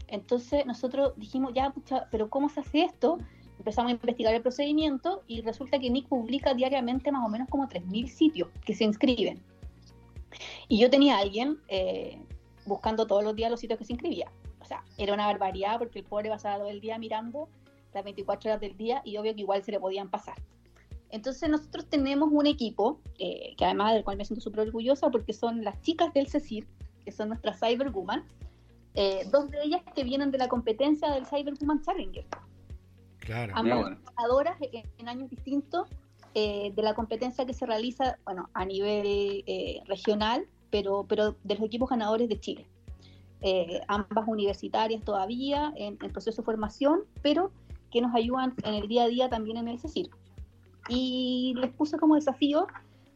[0.09, 3.19] Entonces nosotros dijimos, ya, pucha, pero ¿cómo se hace esto?
[3.59, 7.67] Empezamos a investigar el procedimiento y resulta que NIC publica diariamente más o menos como
[7.67, 9.43] 3.000 sitios que se inscriben.
[10.69, 12.21] Y yo tenía a alguien eh,
[12.67, 14.31] buscando todos los días los sitios que se inscribía.
[14.61, 17.49] O sea, era una barbaridad porque el pobre pasaba todo el día mirando
[17.93, 20.37] las 24 horas del día y obvio que igual se le podían pasar.
[21.11, 25.33] Entonces nosotros tenemos un equipo, eh, que además del cual me siento súper orgullosa porque
[25.33, 26.67] son las chicas del CECIR,
[27.05, 28.25] que son nuestras Cyberwoman,
[28.95, 32.27] eh, dos de ellas que vienen de la competencia del Cyberwoman Challenger.
[33.19, 33.53] Claro.
[33.57, 35.89] Ambas jugadoras en, años distintos
[36.35, 41.55] eh, de la competencia que se realiza, bueno, a nivel eh, regional, pero, pero de
[41.55, 42.67] los equipos ganadores de Chile.
[43.89, 47.53] ambas universitarias todavía en, el proceso de formación, pero
[47.91, 50.11] que nos ayudan en el día a día también en el CECIR.
[50.89, 52.67] Y les puse como desafío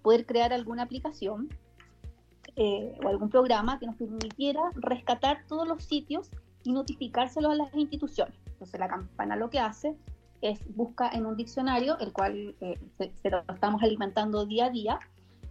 [0.03, 1.49] poder crear alguna aplicación
[2.61, 6.31] eh, o algún programa que nos permitiera rescatar todos los sitios
[6.65, 8.35] y notificárselos a las instituciones.
[8.47, 9.95] Entonces la campana lo que hace
[10.41, 15.01] es busca en un diccionario, el cual eh, se, lo estamos alimentando día a día,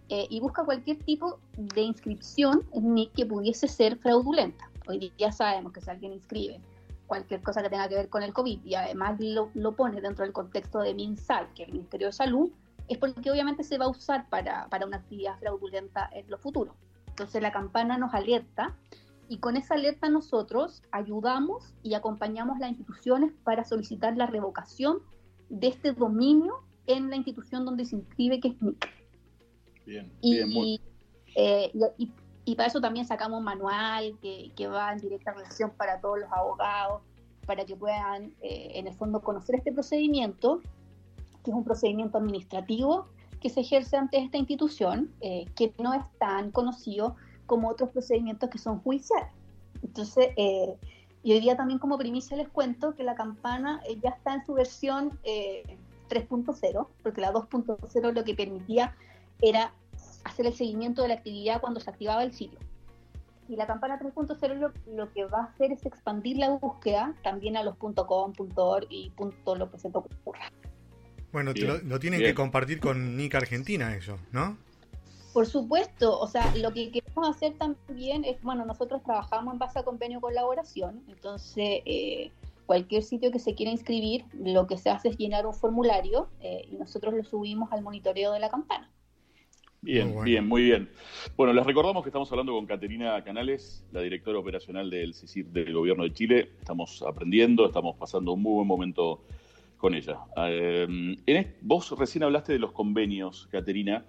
[0.08, 4.70] eh, y busca cualquier tipo de inscripción en que pudiese ser fraudulenta.
[4.86, 6.60] Hoy día sabemos que si alguien inscribe
[7.06, 10.24] cualquier cosa que tenga que ver con el COVID y además lo, lo pone dentro
[10.24, 12.50] del contexto de MinSal, que es el Ministerio de Salud,
[12.88, 16.74] es porque obviamente se va a usar para, para una actividad fraudulenta en lo futuro.
[17.08, 18.74] Entonces la campana nos alerta
[19.28, 25.00] y con esa alerta nosotros ayudamos y acompañamos a las instituciones para solicitar la revocación
[25.50, 28.88] de este dominio en la institución donde se inscribe, que es NIC.
[29.86, 30.80] Bien, y, bien, muy...
[31.34, 32.10] Eh, y,
[32.44, 36.20] y, para eso también sacamos un manual que, que, va en directa relación para todos
[36.20, 37.02] los abogados,
[37.46, 40.62] para que puedan, eh, en el fondo, conocer este procedimiento,
[41.44, 43.06] que es un procedimiento administrativo
[43.40, 47.16] que se ejerce ante esta institución, eh, que no es tan conocido
[47.48, 49.32] como otros procedimientos que son judiciales.
[49.82, 50.76] Entonces, eh,
[51.24, 54.46] y hoy día también como primicia les cuento que la campana eh, ya está en
[54.46, 58.94] su versión 3.0, porque la 2.0 lo que permitía
[59.40, 59.72] era
[60.24, 62.58] hacer el seguimiento de la actividad cuando se activaba el sitio.
[63.48, 67.56] Y la campana 3.0 lo, lo, que va a hacer es expandir la búsqueda también
[67.56, 69.10] a los .com, .org y
[69.46, 70.52] .lo que se te ocurra.
[71.32, 71.52] Bueno,
[71.84, 74.58] lo, tienen que compartir con Nick Argentina eso, ¿no?
[75.32, 79.78] Por supuesto, o sea, lo que queremos hacer también es, bueno, nosotros trabajamos en base
[79.78, 82.32] a convenio colaboración, entonces eh,
[82.66, 86.66] cualquier sitio que se quiera inscribir, lo que se hace es llenar un formulario eh,
[86.70, 88.90] y nosotros lo subimos al monitoreo de la campana.
[89.80, 90.90] Bien, bien, muy bien.
[91.36, 95.72] Bueno, les recordamos que estamos hablando con Caterina Canales, la directora operacional del CICIR del
[95.72, 96.50] Gobierno de Chile.
[96.58, 99.22] Estamos aprendiendo, estamos pasando un muy buen momento
[99.76, 100.18] con ella.
[100.36, 104.04] Eh, vos recién hablaste de los convenios, Caterina,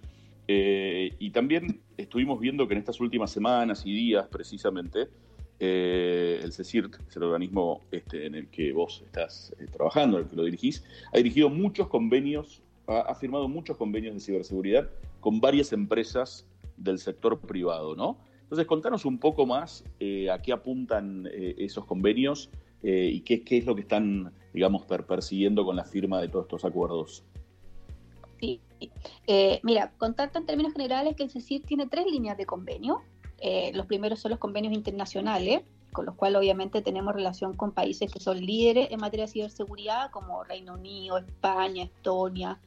[0.51, 5.07] eh, y también estuvimos viendo que en estas últimas semanas y días, precisamente,
[5.59, 10.23] eh, el CECIRT, que es el organismo este, en el que vos estás trabajando, en
[10.23, 10.83] el que lo dirigís,
[11.13, 17.39] ha dirigido muchos convenios, ha, firmado muchos convenios de ciberseguridad con varias empresas del sector
[17.39, 18.17] privado, ¿no?
[18.41, 19.83] Entonces, contanos un poco más
[20.31, 22.49] a qué apuntan esos convenios
[22.81, 27.23] y qué, es lo que están digamos, persiguiendo con la firma de todos estos acuerdos?
[28.39, 28.59] Sí,
[29.27, 33.01] eh, mira, contar en términos generales que el CECIR tiene tres líneas de convenio.
[33.39, 35.61] Eh, los primeros son los convenios internacionales,
[35.91, 40.11] con los cuales obviamente tenemos relación con países que son líderes en materia de ciberseguridad,
[40.11, 42.59] como Reino Unido, España, Estonia,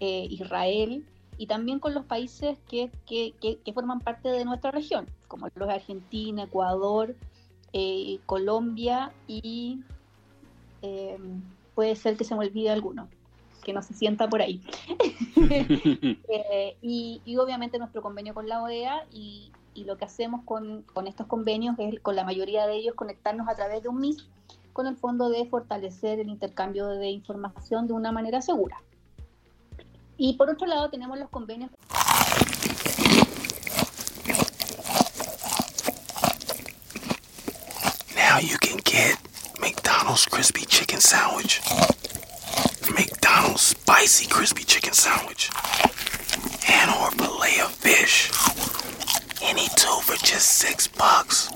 [0.00, 1.04] eh, Israel,
[1.38, 5.68] y también con los países que, que, que, forman parte de nuestra región, como los
[5.68, 7.16] de Argentina, Ecuador,
[8.26, 9.80] Colombia y
[10.82, 11.16] eh,
[11.74, 13.08] puede ser que se me olvide alguno,
[13.62, 14.60] que no se sienta por ahí.
[16.34, 21.74] Eh, y, obviamente nuestro convenio con la OEA y, lo que hacemos con, estos convenios
[21.78, 24.28] es, con la mayoría de ellos, conectarnos a través de un MIS
[24.72, 28.80] con el fondo de fortalecer el intercambio de información de una manera segura.
[30.16, 31.70] Y por otro lado tenemos los convenios.
[38.14, 39.18] Now you can get
[39.60, 41.60] McDonald's crispy chicken sandwich.
[43.92, 45.50] Spicy crispy chicken sandwich.
[46.66, 48.32] And or fillet of fish.
[49.42, 51.50] Any two for just six bucks.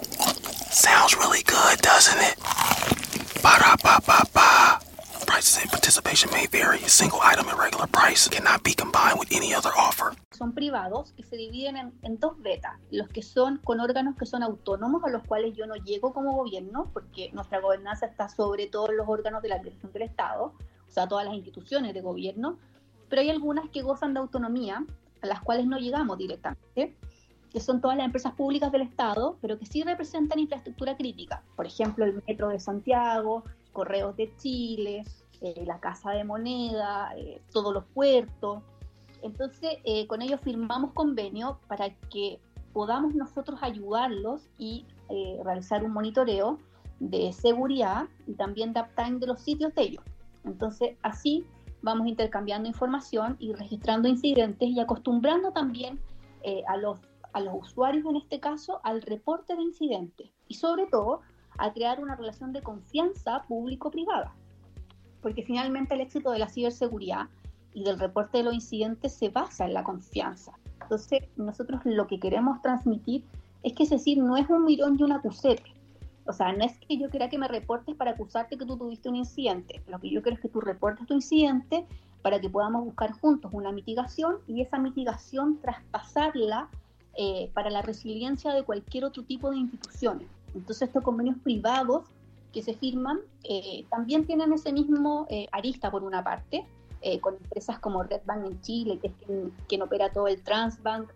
[0.71, 2.37] Sounds really good, doesn't it?
[3.41, 4.79] Ba da ba ba ba.
[5.25, 6.77] Prices and participation may vary.
[6.85, 10.13] A single item at regular price cannot be combined with any other offer.
[10.37, 14.27] son privados que se dividen en, en dos betas, los que son con órganos que
[14.27, 18.67] son autónomos a los cuales yo no llego como gobierno, porque nuestra gobernanza está sobre
[18.67, 20.53] todos los órganos de la dirección del Estado,
[20.97, 22.59] sea, todas las instituciones de gobierno,
[23.09, 24.85] pero hay algunas que gozan de autonomía,
[25.23, 26.97] a las cuales no llegamos directamente,
[27.51, 31.67] que son todas las empresas públicas del Estado, pero que sí representan infraestructura crítica, por
[31.67, 35.05] ejemplo, el Metro de Santiago, Correos de Chile,
[35.41, 38.63] eh, la Casa de Moneda, eh, todos los puertos.
[39.23, 42.41] Entonces, eh, con ellos firmamos convenio para que
[42.77, 46.59] podamos nosotros ayudarlos y eh, realizar un monitoreo
[47.01, 50.05] de seguridad y también de uptime de los sitios de ellos.
[50.47, 51.45] Entonces, así
[51.83, 56.01] vamos intercambiando información y registrando incidentes y acostumbrando también
[56.43, 57.01] eh, a, los,
[57.33, 61.21] a los usuarios, en este caso, al reporte de incidentes y sobre todo
[61.59, 64.35] a crear una relación de confianza público-privada.
[65.23, 67.29] Porque finalmente el éxito de la ciberseguridad
[67.75, 70.53] y del reporte de los incidentes se basa en la confianza.
[70.83, 73.25] Entonces, nosotros lo que queremos transmitir
[73.63, 75.76] es que es decir, no es un mirón y un acusete.
[76.27, 79.09] O sea, no es que yo quiera que me reportes para acusarte que tú tuviste
[79.09, 79.83] un incidente.
[79.89, 81.87] Lo que yo quiero es que tú reportes tu incidente
[82.23, 86.69] para que podamos buscar juntos una mitigación y esa mitigación traspasarla
[87.15, 90.29] eh, para la resiliencia de cualquier otro tipo de instituciones.
[90.55, 92.05] Entonces, estos convenios privados
[92.53, 96.67] que se firman eh, también tienen ese mismo eh, arista por una parte,
[97.21, 101.09] con empresas como Red Bank en Chile, que es quien, quien opera todo el Transbank,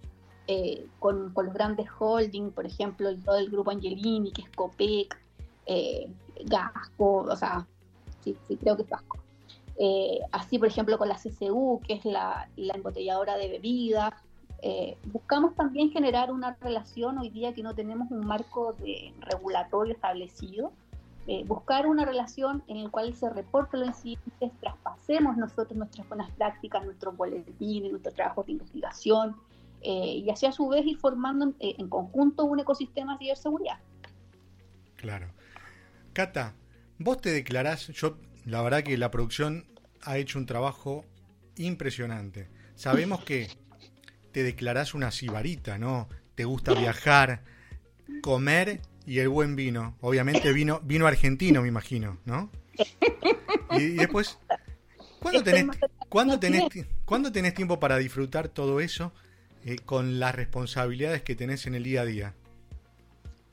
[0.52, 4.50] eh, con, con, los grandes holdings, por ejemplo, el, todo el grupo Angelini, que es
[4.50, 5.16] Copec,
[5.66, 6.10] eh,
[6.44, 7.64] Gasco, o sea,
[8.24, 9.18] sí, sí creo que es Gasco.
[9.78, 14.12] Eh, así, por ejemplo, con la CCU, que es la, la embotelladora de bebidas.
[15.12, 20.72] buscamos también generar una relación hoy día que no tenemos un marco de regulatorio establecido,
[21.26, 26.28] eh, buscar una relación en la cual se reporte los incidentes, traspasemos nosotros nuestras buenas
[26.32, 29.36] prácticas, nuestros boletines, nuestros trabajos de investigación,
[29.82, 33.78] eh, y así a su vez ir formando eh, en conjunto un ecosistema de ciberseguridad.
[34.96, 35.32] Claro.
[36.12, 36.54] Cata,
[36.98, 39.66] vos te declarás, yo la verdad que la producción
[40.02, 41.04] ha hecho un trabajo
[41.56, 42.48] impresionante.
[42.74, 43.48] Sabemos que
[44.32, 46.08] te declarás una sibarita, ¿no?
[46.34, 47.42] Te gusta viajar,
[48.22, 49.96] comer y el buen vino.
[50.00, 52.50] Obviamente vino, vino argentino, me imagino, ¿no?
[53.72, 54.38] Y, y después,
[55.20, 56.64] ¿cuándo tenés, ¿cuándo, tenés,
[57.04, 59.12] ¿cuándo tenés tiempo para disfrutar todo eso
[59.64, 62.34] eh, con las responsabilidades que tenés en el día a día?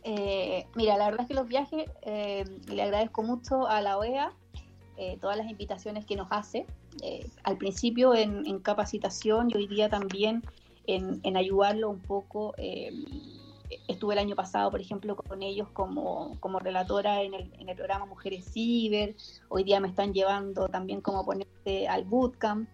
[0.04, 4.34] Eh, mira, la verdad es que los viajes eh, le agradezco mucho a la OEA
[5.22, 6.66] todas las invitaciones que nos hace.
[7.44, 10.42] al principio en, capacitación y hoy día también
[10.88, 12.56] en, en ayudarlo un poco
[13.88, 17.76] estuve el año pasado, por ejemplo, con ellos como, como relatora en el, en el,
[17.76, 19.16] programa Mujeres Ciber.
[19.50, 22.70] Hoy día me están llevando también como ponente al bootcamp.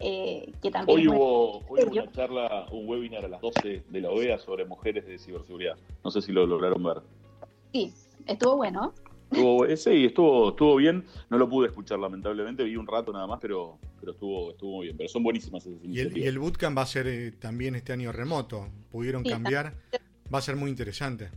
[0.00, 4.00] Eh, que también hoy hubo, hoy hubo una charla, un webinar a las 12 de
[4.00, 5.76] la OEA sobre mujeres de ciberseguridad.
[6.04, 7.02] No sé si lo lograron ver.
[7.72, 7.92] Sí,
[8.26, 8.94] estuvo bueno.
[9.30, 11.04] Estuvo, sí, estuvo, estuvo bien.
[11.28, 12.64] No lo pude escuchar, lamentablemente.
[12.64, 14.96] Vi un rato nada más, pero, pero estuvo, estuvo muy bien.
[14.96, 17.92] Pero son buenísimas esas y el, y el bootcamp va a ser eh, también este
[17.92, 18.68] año remoto.
[18.90, 19.74] Pudieron sí, cambiar.
[20.32, 21.30] Va a ser muy interesante.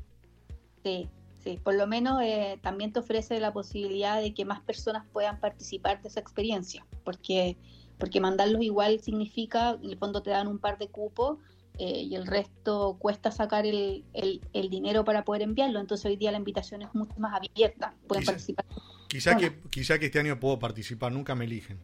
[0.83, 1.09] Sí,
[1.43, 1.59] sí.
[1.61, 6.01] Por lo menos eh, también te ofrece la posibilidad de que más personas puedan participar
[6.01, 6.85] de esa experiencia.
[7.03, 7.57] Porque,
[8.01, 11.37] porque mandarlos igual significa, en el fondo te dan un par de cupos
[11.77, 15.79] eh, y el resto cuesta sacar el, el, el, dinero para poder enviarlo.
[15.79, 17.93] Entonces hoy día la invitación es mucho más abierta.
[18.07, 18.65] Pueden quizá, participar.
[19.07, 21.77] Quizá que, quizá que este año puedo participar, nunca me eligen.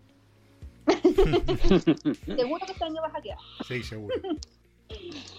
[2.26, 3.38] seguro que este año vas a quedar.
[3.68, 4.16] Sí, seguro.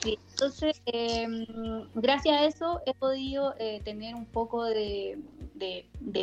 [0.02, 1.26] Sí, entonces, eh,
[1.94, 5.18] gracias a eso he podido eh, tener un poco de,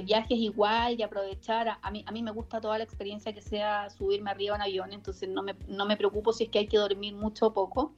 [0.03, 1.77] viajes igual y aprovechar.
[1.81, 4.93] A, mí, a mí me gusta toda la experiencia que sea subirme arriba en avión,
[4.93, 7.93] entonces no me, no me preocupo si es que hay que dormir mucho o poco.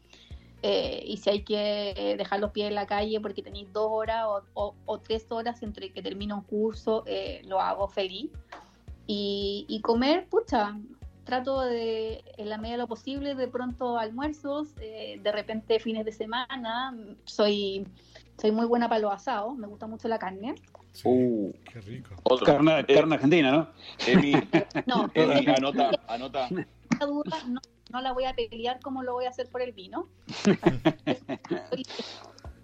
[0.64, 4.26] Eh, y si hay que dejar los pies en la calle porque tenéis dos horas
[4.54, 8.32] o, tres horas entre que termino un curso, eh, lo hago feliz.
[9.06, 10.76] Y, y comer, pucha,
[11.28, 16.06] trato de, en la medida de lo posible, de pronto almuerzos, eh, de repente fines
[16.06, 16.96] de semana.
[17.26, 17.86] Soy,
[18.42, 20.56] soy muy buena para los asados, me gusta mucho la carne.
[20.94, 22.16] Sí, uh, qué rico.
[22.46, 23.70] Carne, eh, carne argentina, ¿no?
[24.08, 24.32] Emi,
[24.88, 26.48] no, Emi, anota, anota.
[27.00, 27.60] Duda, no,
[27.92, 30.08] no, la voy a pelear como lo voy a hacer por el vino.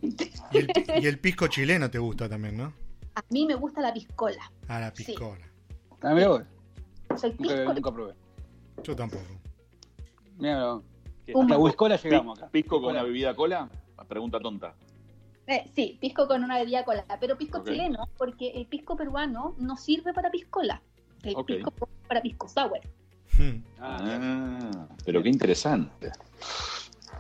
[0.01, 0.07] y,
[0.57, 2.73] el, y el pisco chileno te gusta también, ¿no?
[3.15, 4.49] A mí me gusta la piscola.
[4.69, 5.45] Ah, la piscola.
[5.45, 5.75] Sí.
[5.99, 6.43] ¿También voy?
[7.17, 7.55] Soy pisco...
[7.55, 8.22] nunca, nunca probé.
[8.81, 9.23] Yo tampoco.
[10.37, 10.79] Mira,
[11.27, 12.49] la whiskola llegamos acá.
[12.49, 13.69] ¿Pisco con una bebida cola?
[14.07, 14.75] Pregunta tonta.
[15.47, 17.73] Eh, sí, pisco con una bebida cola, pero pisco okay.
[17.73, 20.81] chileno, porque el pisco peruano no sirve para piscola.
[21.21, 21.47] El Ok.
[21.47, 21.73] pisco
[22.07, 22.79] para pisco sour.
[23.37, 23.63] Hmm.
[23.79, 26.11] Ah, pero qué interesante.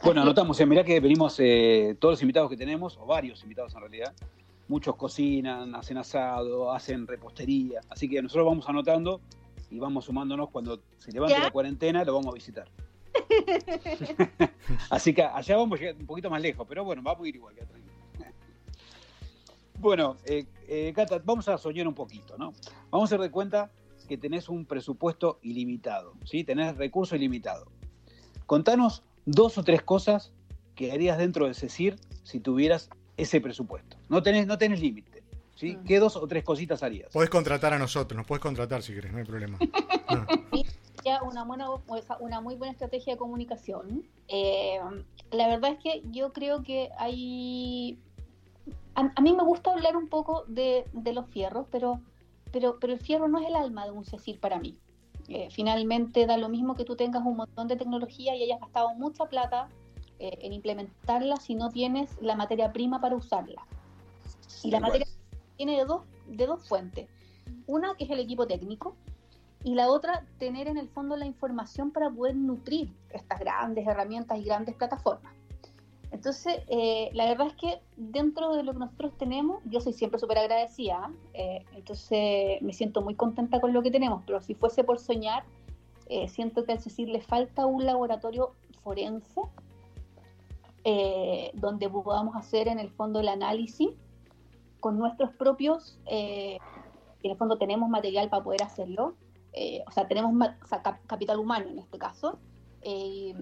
[0.03, 3.73] Bueno, anotamos, eh, mirá que venimos, eh, todos los invitados que tenemos, o varios invitados
[3.73, 4.13] en realidad,
[4.67, 9.21] muchos cocinan, hacen asado, hacen repostería, así que nosotros vamos anotando
[9.73, 11.43] y vamos sumándonos cuando se levante ¿Ya?
[11.45, 12.67] la cuarentena, lo vamos a visitar.
[14.91, 17.35] así que allá vamos a llegar un poquito más lejos, pero bueno, vamos a ir
[17.35, 17.93] igual, queda tranquilo.
[19.79, 22.53] Bueno, eh, eh, Cata, vamos a soñar un poquito, ¿no?
[22.91, 23.71] Vamos a hacer de cuenta
[24.07, 26.43] que tenés un presupuesto ilimitado, ¿sí?
[26.43, 27.65] Tenés recurso ilimitado.
[28.45, 30.31] Contanos dos o tres cosas
[30.75, 33.97] que harías dentro del CECIR si tuvieras ese presupuesto.
[34.07, 35.12] No tenés, no tenés límite,
[35.55, 35.75] ¿sí?
[35.75, 35.83] Mm.
[35.85, 37.11] ¿Qué dos o tres cositas harías?
[37.11, 39.57] Podés contratar a nosotros, nos podés contratar si querés, no hay problema.
[40.05, 40.27] Ah.
[41.03, 41.69] ya una buena
[42.19, 44.03] una muy buena estrategia de comunicación.
[44.27, 44.79] Eh,
[45.31, 47.97] la verdad es que yo creo que hay
[48.95, 51.99] a, a mí me gusta hablar un poco de, de los fierros, pero,
[52.51, 54.77] pero, pero el fierro no es el alma de un CECIR para mí.
[55.29, 58.93] Eh, finalmente da lo mismo que tú tengas un montón de tecnología y hayas gastado
[58.95, 59.69] mucha plata
[60.19, 63.65] eh, en implementarla si no tienes la materia prima para usarla.
[64.63, 65.02] Y la materia
[65.65, 67.07] viene de dos, de dos fuentes.
[67.67, 68.95] Una que es el equipo técnico
[69.63, 74.37] y la otra tener en el fondo la información para poder nutrir estas grandes herramientas
[74.39, 75.33] y grandes plataformas.
[76.11, 80.19] Entonces, eh, la verdad es que dentro de lo que nosotros tenemos, yo soy siempre
[80.19, 84.83] súper agradecida, eh, entonces me siento muy contenta con lo que tenemos, pero si fuese
[84.83, 85.43] por soñar,
[86.07, 89.41] eh, siento que al CECIR le falta un laboratorio forense
[90.83, 93.89] eh, donde podamos hacer en el fondo el análisis
[94.83, 96.57] con nuestros propios, eh,
[97.21, 99.15] y en el fondo tenemos material para poder hacerlo,
[99.53, 102.37] eh, o sea, tenemos ma- o sea, cap- capital humano en este caso,
[102.81, 103.33] eh,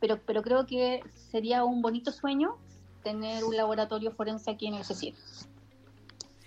[0.00, 2.56] pero, pero creo que sería un bonito sueño
[3.04, 5.14] tener un laboratorio forense aquí en el CECIR.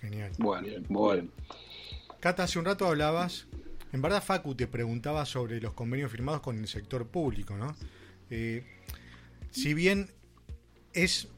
[0.02, 0.32] Genial.
[0.38, 1.30] Bueno, bueno.
[2.20, 3.46] Cata, hace un rato hablabas,
[3.92, 7.74] en verdad Facu te preguntaba sobre los convenios firmados con el sector público, ¿no?
[8.28, 8.62] Eh,
[9.52, 10.10] si bien
[10.92, 11.28] es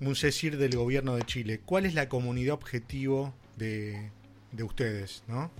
[0.00, 4.10] un CECIR del gobierno de Chile, ¿cuál es la comunidad objetivo de,
[4.52, 5.50] de ustedes, no?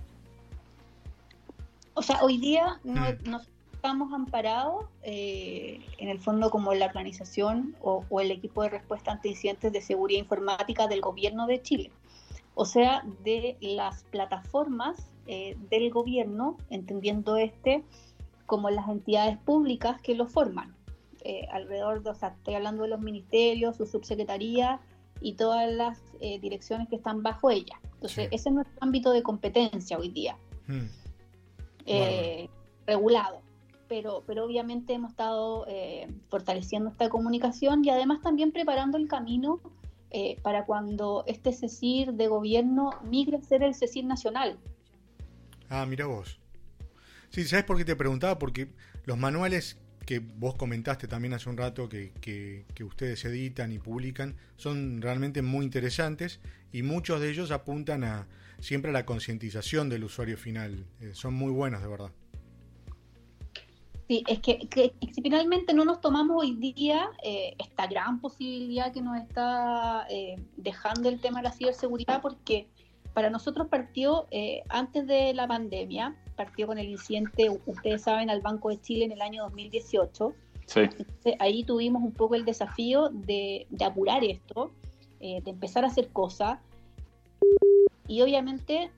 [1.93, 3.29] O sea, hoy día no, Mm.
[3.29, 3.41] no
[3.73, 9.11] estamos amparados eh, en el fondo como la organización o, o el equipo de respuesta
[9.11, 11.91] ante incidentes de seguridad informática del gobierno de Chile.
[12.53, 17.83] O sea, de las plataformas eh, del gobierno, entendiendo este
[18.45, 20.75] como las entidades públicas que lo forman.
[21.23, 24.79] Eh, alrededor de, o sea, estoy hablando de los ministerios, su subsecretaría
[25.21, 27.79] y todas las eh, direcciones que están bajo ella.
[27.93, 28.35] Entonces, Sí.
[28.35, 30.35] ese es nuestro ámbito de competencia hoy día
[30.67, 30.87] Hmm.
[31.85, 32.49] eh,
[32.87, 33.41] regulado.
[33.87, 35.65] Pero, pero obviamente hemos estado
[36.29, 39.59] fortaleciendo esta comunicación y además también preparando el camino
[40.43, 44.57] para cuando este CECIR de gobierno migre a ser el CECIR nacional.
[45.69, 46.39] Ah, mira vos.
[47.31, 48.39] Sí, ¿sabes por qué te preguntaba?
[48.39, 48.69] Porque
[49.03, 54.35] los manuales que vos comentaste también hace un rato que, que- ustedes editan y publican
[54.57, 56.39] son realmente muy interesantes
[56.73, 58.27] y muchos de ellos apuntan a
[58.59, 60.85] siempre a la concientización del usuario final.
[60.99, 62.11] Eh, son muy buenos, de verdad.
[64.07, 68.91] Sí, es que, que si finalmente no nos tomamos hoy día eh, esta gran posibilidad
[68.91, 72.67] que nos está eh, dejando el tema de la ciberseguridad, porque
[73.13, 78.41] para nosotros partió eh, antes de la pandemia, partió con el incidente, ustedes saben, al
[78.41, 80.33] Banco de Chile en el año 2018.
[80.65, 80.79] Sí.
[80.79, 84.71] Entonces, ahí tuvimos un poco el desafío de, de apurar esto,
[85.19, 86.59] eh, de empezar a hacer cosas.
[88.07, 88.89] Y obviamente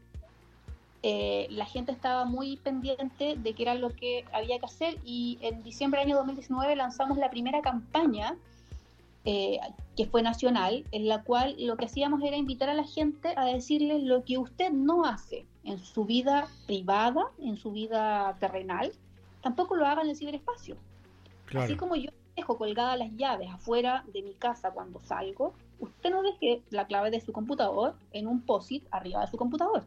[1.05, 5.37] eh, la gente estaba muy pendiente de qué era lo que había que hacer y
[5.41, 8.37] en diciembre del año 2019 lanzamos la primera campaña
[9.25, 9.59] eh,
[9.95, 13.45] que fue nacional, en la cual lo que hacíamos era invitar a la gente a
[13.45, 18.91] decirle lo que usted no hace en su vida privada, en su vida terrenal,
[19.41, 20.75] tampoco lo haga en el ciberespacio.
[21.45, 21.65] Claro.
[21.65, 26.23] Así como yo dejo colgadas las llaves afuera de mi casa cuando salgo, usted no
[26.23, 29.83] deje la clave de su computador en un POSIT arriba de su computador.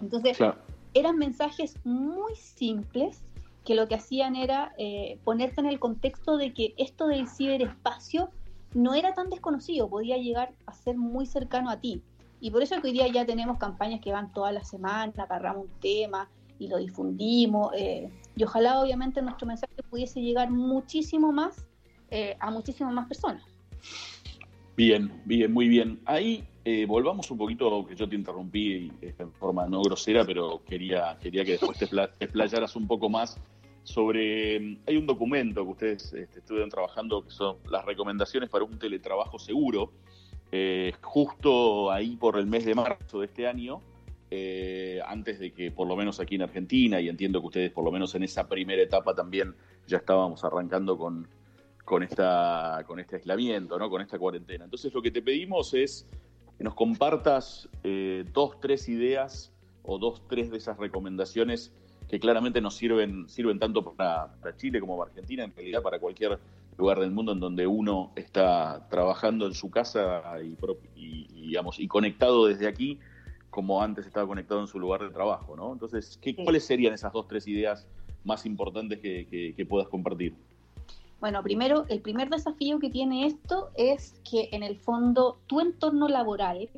[0.00, 0.56] Entonces, Claro.
[0.94, 3.22] eran mensajes muy simples
[3.64, 8.30] que lo que hacían era eh, ponerte en el contexto de que esto del ciberespacio
[8.74, 12.02] no era tan desconocido, podía llegar a ser muy cercano a ti.
[12.40, 15.12] Y por eso es que hoy día ya tenemos campañas que van toda la semana,
[15.16, 16.28] agarramos un tema
[16.58, 17.72] y lo difundimos.
[17.76, 21.66] eh, y ojalá obviamente nuestro mensaje pudiese llegar muchísimo más
[22.10, 23.44] eh, a muchísimas más personas.
[24.76, 26.00] Bien, bien, muy bien.
[26.06, 30.62] Ahí eh, volvamos un poquito, que yo te interrumpí eh, en forma no grosera, pero
[30.64, 33.38] quería, quería que después te explayaras un poco más
[33.82, 34.60] sobre...
[34.60, 38.78] mm, Hay un documento que ustedes este, estuvieron trabajando que son las recomendaciones para un
[38.78, 39.92] teletrabajo seguro.
[40.52, 43.80] Eh, justo ahí por el mes de marzo de este año
[44.32, 47.84] eh, antes de que, por lo menos aquí en Argentina, y entiendo que ustedes, por
[47.84, 49.54] lo menos en esa primera etapa, también
[49.88, 51.26] ya estábamos arrancando con,
[51.84, 53.90] con, esta, con este aislamiento, ¿no?
[53.90, 54.64] con esta cuarentena.
[54.64, 56.06] Entonces, lo que te pedimos es
[56.56, 59.52] que nos compartas eh, dos, tres ideas
[59.82, 61.72] o dos, tres de esas recomendaciones
[62.10, 66.00] que claramente nos sirven, sirven tanto para, para Chile como para Argentina, en realidad para
[66.00, 66.40] cualquier
[66.76, 70.56] lugar del mundo en donde uno está trabajando en su casa y,
[70.96, 72.98] y, digamos, y conectado desde aquí,
[73.48, 75.72] como antes estaba conectado en su lugar de trabajo, ¿no?
[75.72, 77.86] Entonces, ¿qué, ¿cuáles serían esas dos, tres ideas
[78.24, 80.34] más importantes que, que, puedas compartir?
[81.20, 86.08] Bueno, primero, el primer desafío que tiene esto es que en el fondo tu entorno
[86.08, 86.70] laboral,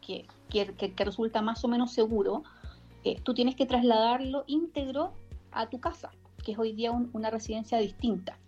[0.00, 2.44] que, que, que resulta más o menos seguro,
[3.04, 5.12] eh, tú tienes que trasladarlo íntegro
[5.52, 6.10] a tu casa,
[6.44, 8.38] que es hoy día una residencia distinta.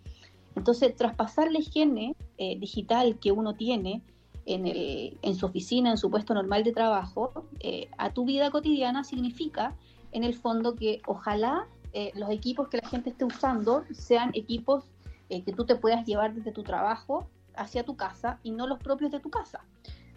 [0.55, 4.01] Entonces, traspasar la higiene eh, digital que uno tiene
[4.45, 9.75] en, su oficina, en su puesto normal de trabajo, eh, a tu vida cotidiana significa,
[10.11, 11.67] en el fondo, que ojalá
[12.15, 14.85] los equipos que la gente esté usando sean equipos
[15.27, 19.11] que tú te puedas llevar desde tu trabajo hacia tu casa y no los propios
[19.11, 19.61] de tu casa.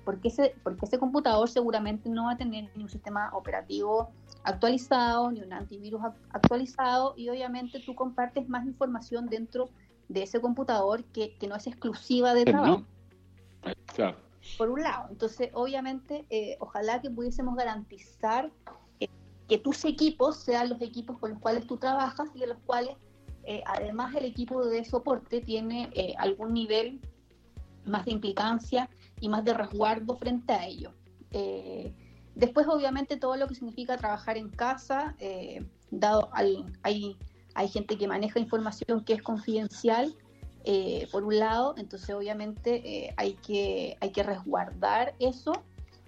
[0.05, 4.11] Porque ese, porque ese computador seguramente no va a tener ni un sistema operativo
[4.45, 9.71] actualizado, ni un antivirus actualizado, y obviamente tú compartes más información dentro
[10.09, 12.85] de ese computador que, no es exclusiva de trabajo.
[13.95, 14.17] Claro.
[14.59, 15.07] Por un lado.
[15.11, 18.51] Entonces, obviamente, eh, ojalá que pudiésemos garantizar
[18.99, 19.09] eh,
[19.49, 22.97] que tus equipos sean los equipos con los cuales tú trabajas y de los cuales,
[23.45, 27.01] eh, además, el equipo de soporte tiene algún nivel
[27.85, 28.89] más de implicancia
[29.23, 30.93] y más de resguardo frente a ello.
[32.35, 35.17] después, obviamente, todo lo que significa trabajar en casa,
[35.91, 37.17] dado al, hay
[37.55, 40.15] hay gente que maneja información que es confidencial,
[40.65, 45.53] eh, por un lado, entonces obviamente eh, hay, que, hay que resguardar eso,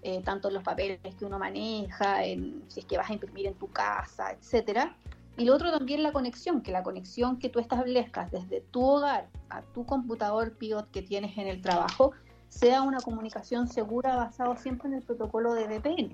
[0.02, 2.22] eh, tanto los papeles que uno maneja,
[2.68, 4.96] si es que vas a imprimir en tu casa, etcétera.
[5.36, 9.28] Y lo otro también la conexión, que la conexión que tú establezcas desde tu hogar
[9.48, 12.12] a tu computador Pivot que tienes en el trabajo
[12.54, 16.12] sea una comunicación segura basada siempre en el protocolo de VPN.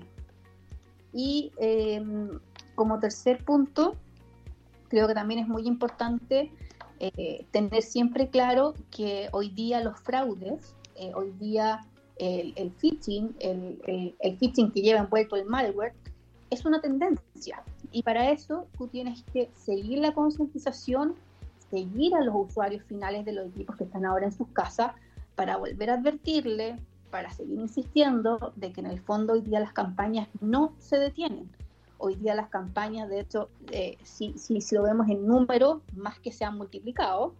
[1.13, 2.39] Y em,
[2.75, 3.95] como tercer punto,
[4.87, 6.51] creo que también es muy importante
[6.99, 11.85] eh, tener siempre claro que hoy día los fraudes, eh, hoy día
[12.17, 15.93] el, el phishing, el, el, phishing que lleva envuelto el malware,
[16.49, 17.63] es una tendencia.
[17.91, 21.15] Y para eso tú tienes que seguir la concientización,
[21.69, 24.93] seguir a los usuarios finales de los equipos que están ahora en sus casas,
[25.35, 26.77] para volver a advertirle,
[27.09, 31.49] para seguir insistiendo de que en el fondo hoy día las campañas no se detienen
[32.03, 36.31] Hoy día las campañas, de hecho, eh, si, si, lo vemos en número, más que
[36.31, 37.35] se han multiplicado.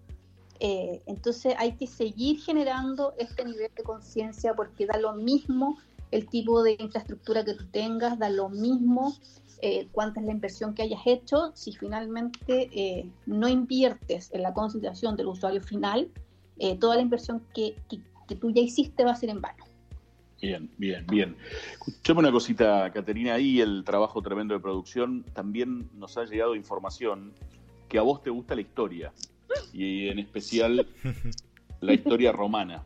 [0.59, 5.79] Eh, entonces hay que seguir generando este nivel de conciencia porque da lo mismo
[6.11, 9.15] el tipo de infraestructura que tú tengas, da lo mismo
[9.63, 15.15] eh, cuánta es la inversión que hayas hecho, si finalmente no inviertes en la concienciación
[15.15, 16.11] del usuario final,
[16.80, 19.66] toda la inversión que, que, tú ya hiciste va a ser en vano.
[20.41, 21.36] Bien, bien, bien.
[21.86, 27.34] Escuchame una cosita, Caterina, ahí el trabajo tremendo de producción, también nos ha llegado información
[27.89, 29.12] que a vos te gusta la historia,
[29.74, 30.88] y en especial
[31.82, 32.86] la historia romana.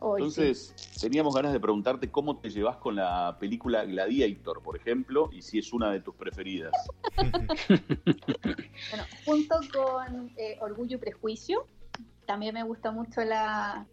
[0.00, 5.42] Entonces, teníamos ganas de preguntarte cómo te llevas con la película Gladiator, por ejemplo, y
[5.42, 6.72] si es una de tus preferidas.
[7.68, 11.66] bueno, junto con eh, Orgullo y Prejuicio,
[12.26, 13.86] también me gusta mucho la,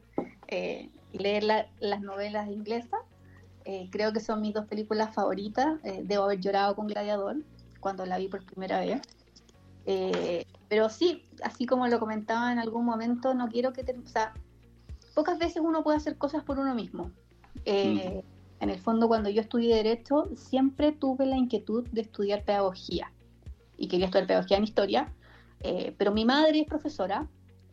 [0.48, 1.44] eh, leer
[1.80, 3.00] las novelas inglesas.
[3.66, 5.80] Eh, creo que son mis dos películas favoritas.
[5.84, 7.38] Eh, debo haber llorado con Gladiador
[7.80, 9.02] cuando la vi por primera vez.
[9.86, 13.98] Eh, pero sí, así como lo comentaba en algún momento, no quiero que te...
[13.98, 14.34] O sea,
[15.14, 17.12] pocas veces uno puede hacer cosas por uno mismo.
[17.66, 18.22] Mm.
[18.60, 23.12] En el fondo, cuando yo estudié Derecho, siempre tuve la inquietud de estudiar pedagogía.
[23.78, 25.14] Y quería estudiar pedagogía en historia.
[25.98, 27.28] pero mi madre es profesora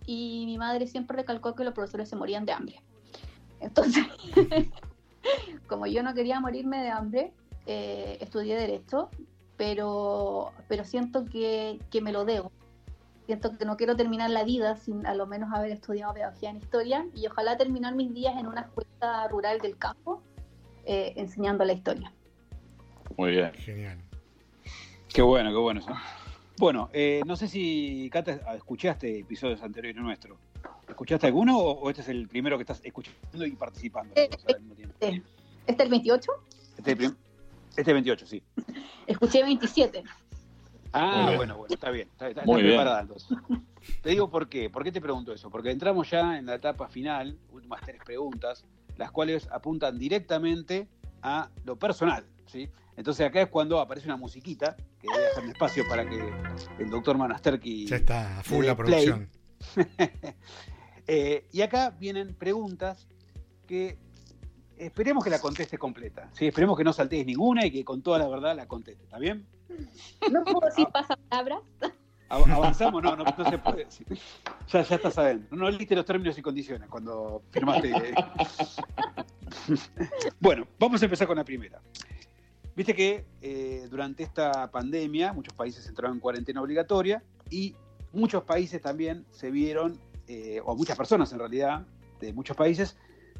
[0.07, 2.83] y mi madre siempre recalcó que los profesores se morían de hambre.
[3.61, 4.05] Entonces,
[5.67, 7.33] como yo no quería morirme de hambre,
[7.67, 9.11] eh, estudié Derecho,
[9.57, 12.51] pero, pero siento que, me lo debo.
[13.27, 16.57] Siento que no quiero terminar la vida sin a lo menos haber estudiado pedagogía en
[16.57, 20.23] historia y ojalá terminar mis días en una escuela rural del campo
[20.85, 22.13] eh, enseñando la historia.
[23.17, 23.53] Muy bien.
[23.53, 23.99] Genial.
[25.13, 25.93] Qué bueno, qué bueno eso.
[26.61, 30.39] Bueno, eh, no sé si, Cata, escuchaste episodios anteriores nuestros.
[30.87, 34.13] ¿Escuchaste alguno o, este es el primero que estás escuchando y participando?
[34.15, 34.53] Eh, ¿Este
[35.67, 36.33] es el 28?
[36.77, 36.93] Este
[37.77, 38.43] es el 28, sí.
[39.07, 40.05] Escuché 27.
[40.93, 42.09] Ah, bueno, bueno, está bien.
[42.13, 43.39] Está, está, Muy preparada entonces.
[44.03, 44.69] Te digo por qué.
[44.69, 45.49] ¿Por qué te pregunto eso?
[45.49, 48.67] Porque entramos ya en la etapa final, últimas tres preguntas,
[48.99, 50.89] las cuales apuntan directamente
[51.23, 52.27] a lo personal.
[52.51, 52.69] ¿Sí?
[52.97, 56.19] Entonces acá es cuando aparece una musiquita, que voy a dejar un espacio para que
[56.79, 57.87] el doctor Manasterki...
[57.87, 59.29] Ya está, full la producción.
[61.13, 63.09] Eh, y acá vienen preguntas
[63.67, 63.99] que
[64.77, 66.31] esperemos que la conteste completa.
[66.35, 66.47] ¿sí?
[66.47, 69.03] Esperemos que no saltees ninguna y que con toda la verdad la conteste.
[69.03, 69.45] ¿Está bien?
[70.31, 71.63] No puedo decir pasapalabras.
[72.29, 73.03] Av- ¿Avanzamos?
[73.03, 74.07] No, no, no se puede decir.
[74.69, 75.57] Ya, ya estás adentro.
[75.57, 77.93] No leíste los términos y condiciones cuando firmaste.
[80.39, 81.81] bueno, vamos a empezar con la primera.
[82.81, 87.74] Viste que eh, durante esta pandemia muchos países entraron en cuarentena obligatoria y
[88.14, 91.87] muchos países también se vieron, eh, o muchas personas en realidad,
[92.20, 92.97] de muchos países,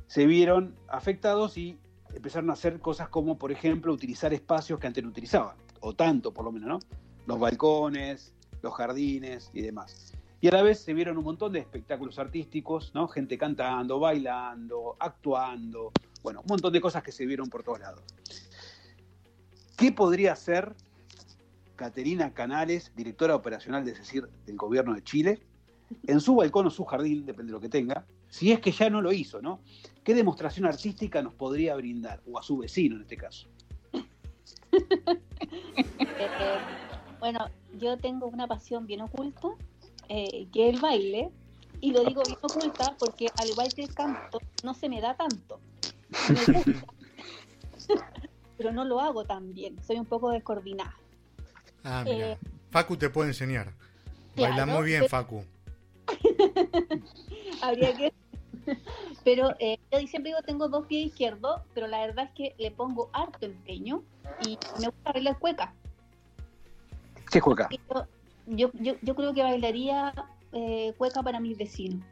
[0.09, 1.78] se vieron afectados y
[2.14, 6.34] empezaron a hacer cosas como, por ejemplo, utilizar espacios que antes no utilizaban, o tanto
[6.34, 6.78] por lo menos, ¿no?
[7.24, 10.12] Los balcones, los jardines y demás.
[10.43, 13.09] Y a la vez se vieron un montón de espectáculos artísticos, ¿no?
[13.09, 18.03] Gente cantando, bailando, actuando, bueno, un montón de cosas que se vieron por todos lados.
[19.81, 20.74] ¿Qué podría hacer
[21.74, 25.41] Caterina Canales, directora operacional de decir del gobierno de Chile,
[26.07, 28.91] en su balcón o su jardín, depende de lo que tenga, si es que ya
[28.91, 29.61] no lo hizo, ¿no?
[30.05, 32.20] ¿Qué demostración artística nos podría brindar?
[32.31, 33.49] O a su vecino en este caso.
[36.22, 36.59] Eh,
[37.18, 37.41] bueno,
[37.78, 39.49] yo tengo una pasión bien oculta,
[40.09, 41.31] eh, que es el baile,
[41.81, 45.16] y lo digo bien oculta porque al igual que el canto, no se me da
[45.16, 45.59] tanto.
[46.28, 46.85] Me gusta,
[48.61, 50.95] pero no lo hago tan bien, soy un poco descoordinada.
[51.83, 52.33] Ah, mira.
[52.33, 52.39] Eh,
[52.71, 53.73] Facu te puede enseñar.
[54.37, 55.45] Baila Claro, muy bien, pero- Facu.
[57.63, 58.13] Habría que...
[59.25, 62.71] Pero eh, yo siempre digo tengo dos pies izquierdos, pero la verdad es que le
[62.71, 64.03] pongo harto empeño
[64.47, 65.73] y me gusta bailar cueca.
[67.31, 67.69] ¿Qué es cueca?
[67.71, 67.79] Yo,
[68.47, 70.13] yo, yo, yo creo que bailaría
[70.53, 72.05] eh, cueca para mis vecinos.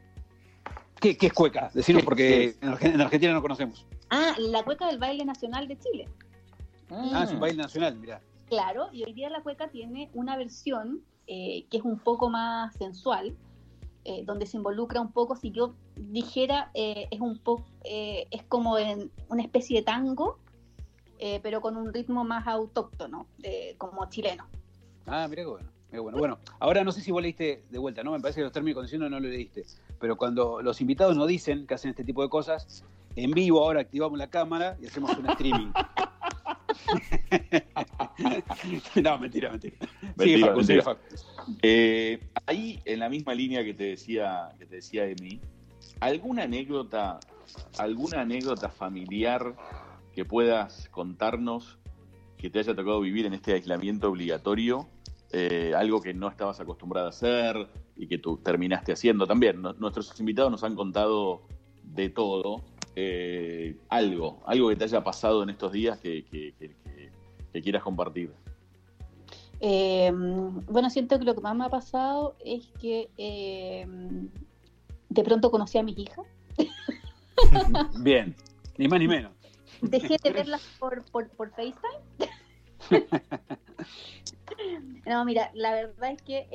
[0.99, 1.69] ¿Qué, qué es cueca?
[1.73, 3.85] Decirlo porque en Argentina no conocemos.
[4.09, 6.07] Ah, la cueca del baile nacional de Chile.
[6.89, 8.21] Ah, es un baile nacional, mirá.
[8.47, 12.75] Claro, y hoy día la cueca tiene una versión eh, que es un poco más
[12.75, 13.35] sensual,
[14.05, 18.77] eh, donde se involucra un poco, si yo dijera, eh, es un poco, es como
[18.77, 20.39] en una especie de tango,
[21.19, 23.27] eh, pero con un ritmo más autóctono,
[23.77, 24.47] como chileno.
[25.05, 25.69] Ah, mirá qué bueno.
[25.91, 26.17] Bueno.
[26.17, 28.11] Bueno, ahora no sé si vos leíste de vuelta, ¿no?
[28.11, 29.65] Me parece que los términos y condiciones no lo leíste.
[29.99, 32.83] Pero cuando los invitados nos dicen que hacen este tipo de cosas,
[33.15, 35.71] en vivo ahora activamos la cámara y hacemos un streaming.
[39.03, 39.75] no, mentira, mentira.
[39.79, 40.81] Sigue, Mentira, Facu, sigue.
[40.81, 41.01] Facu.
[41.61, 45.39] Eh, ahí, en la misma línea que te decía, que te decía Emi,
[45.99, 47.19] ¿alguna anécdota,
[47.77, 49.55] alguna anécdota familiar
[50.13, 51.79] que puedas contarnos
[52.37, 54.87] que te haya tocado vivir en este aislamiento obligatorio?
[55.31, 59.61] Eh, algo que no estabas acostumbrada a hacer y que tú terminaste haciendo también.
[59.61, 61.43] Nuestros invitados nos han contado
[61.83, 62.63] de todo.
[63.01, 67.11] Eh, algo, algo que te haya pasado en estos días que, que- que- que-
[67.53, 68.33] que quieras compartir.
[69.61, 73.85] Eh, bueno, siento que lo que más me ha pasado es que eh,
[75.07, 76.25] de pronto conocí a mis hijas.
[78.03, 78.35] Bien,
[78.77, 79.31] ni más ni menos.
[79.81, 81.79] Dejé de verlas por, por, por FaceTime.
[85.05, 86.47] no, mira, la verdad es que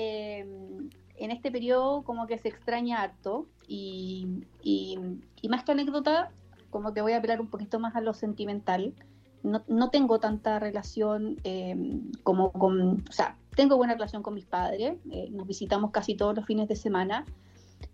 [1.16, 4.26] en este periodo como que se extraña harto y,
[4.62, 4.98] y-
[5.40, 6.30] y más que anécdota,
[6.70, 8.94] como que voy a apelar un poquito más a lo sentimental.
[9.42, 11.76] No, no tengo tanta relación eh,
[12.22, 16.34] como con, o sea, tengo buena relación con mis padres, eh, nos visitamos casi todos
[16.34, 17.26] los fines de semana,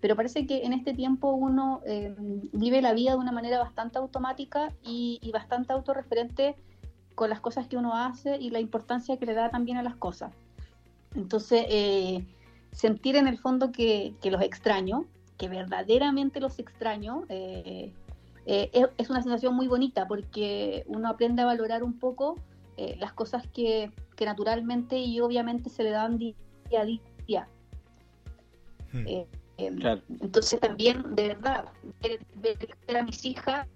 [0.01, 2.15] pero parece que en este tiempo uno eh,
[2.53, 6.55] vive la vida de una manera bastante automática y, y bastante autorreferente
[7.17, 9.97] con las cosas que uno hace y la importancia que le da también a las
[9.97, 10.33] cosas.
[11.17, 12.25] Entonces, eh,
[12.73, 15.07] sentir en el fondo que, que los extraño,
[15.39, 17.93] que verdaderamente los extraño, eh,
[18.47, 22.37] eh, es, es una sensación muy bonita porque uno aprende a valorar un poco
[22.77, 26.35] eh, las cosas que, que naturalmente y obviamente se le dan día
[26.79, 27.49] a día.
[28.93, 29.07] Hmm.
[29.07, 29.27] Eh,
[29.59, 30.01] eh, Claro.
[30.09, 31.67] entonces también, de verdad,
[32.01, 32.25] ver,
[32.87, 33.69] ver a mis hijas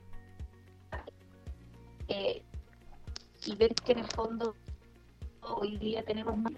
[2.08, 2.42] eh,
[3.44, 4.54] y ver que en el fondo
[5.42, 6.54] hoy día tenemos más...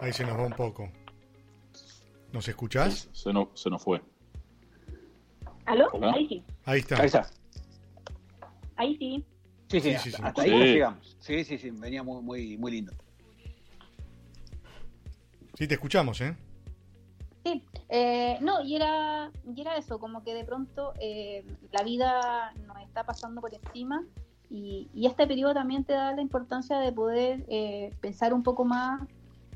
[0.00, 0.90] Ahí se nos va un poco.
[2.32, 3.08] ¿Nos escuchás?
[3.12, 4.02] Se nos, se nos fue.
[5.66, 5.88] ¿Aló?
[5.92, 6.12] Hola.
[6.12, 6.96] Ahí sí, Ahí está.
[7.00, 7.30] Ahí está.
[8.76, 9.24] ahí sí.
[9.70, 10.56] Sí, sí, Sí, hasta, sí, hasta ahí Sí.
[10.56, 11.16] llegamos.
[11.20, 12.92] Sí, sí, sí, venía muy, muy, muy lindo.
[15.54, 16.36] Sí, te escuchamos, ¿eh?
[17.44, 22.52] Sí, eh, no, y era, y era eso, como que de pronto eh, la vida
[22.66, 24.04] nos está pasando por encima
[24.50, 28.64] y, y este periodo también te da la importancia de poder eh, pensar un poco
[28.64, 29.02] más,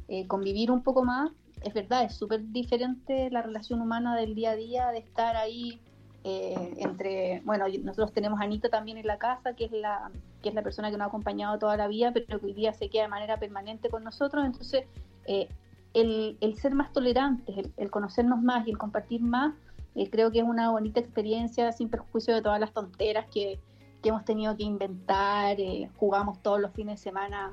[0.09, 1.31] eh, convivir un poco más.
[1.65, 5.81] Es verdad, es súper diferente la relación humana del día a día, de estar ahí
[6.25, 10.11] eh, entre, bueno, nosotros tenemos a Anita también en la casa, que es la,
[10.41, 12.73] que es la persona que nos ha acompañado toda la vida, pero que hoy día
[12.73, 14.45] se queda de manera permanente con nosotros.
[14.45, 14.85] Entonces,
[15.27, 15.49] eh,
[15.95, 19.55] el, el, ser más tolerantes, el, conocernos más y el compartir más,
[19.97, 23.59] eh, creo que es una bonita experiencia sin perjuicio de todas las tonteras que,
[24.01, 25.57] que hemos tenido que inventar.
[25.97, 27.53] jugamos todos los fines de semana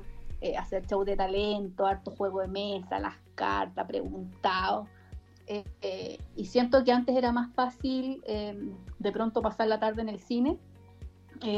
[0.56, 4.88] a hacer show de talento, harto juego de mesa, las cartas, preguntados.
[5.52, 8.56] Eh, eh, y siento que antes era más fácil eh,
[9.00, 10.58] de pronto pasar la tarde en el cine,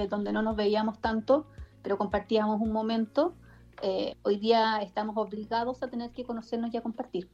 [0.08, 1.46] donde no nos veíamos tanto,
[1.82, 3.34] pero compartíamos un momento.
[4.22, 7.28] hoy día estamos obligados a tener que conocernos y a compartir.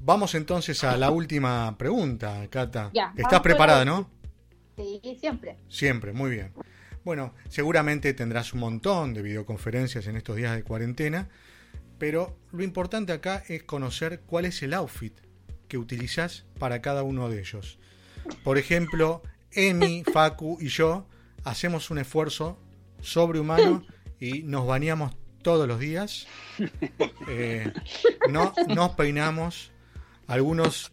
[0.00, 2.92] Vamos entonces a la última pregunta, Cata.
[3.16, 4.08] ¿Estás preparada, no?
[4.76, 5.58] Sí, siempre.
[5.68, 6.52] Siempre, muy bien.
[7.06, 11.28] Bueno, seguramente tendrás un montón de videoconferencias en estos días de cuarentena,
[12.00, 15.16] pero lo importante acá es conocer cuál es el outfit
[15.68, 17.78] que utilizas para cada uno de ellos.
[18.42, 21.06] Por ejemplo, Emi, Facu y yo
[21.44, 22.58] hacemos un esfuerzo
[23.02, 23.86] sobrehumano
[24.18, 26.26] y nos bañamos todos los días.
[27.28, 27.72] Eh,
[28.30, 29.70] no, nos peinamos.
[30.26, 30.92] Algunos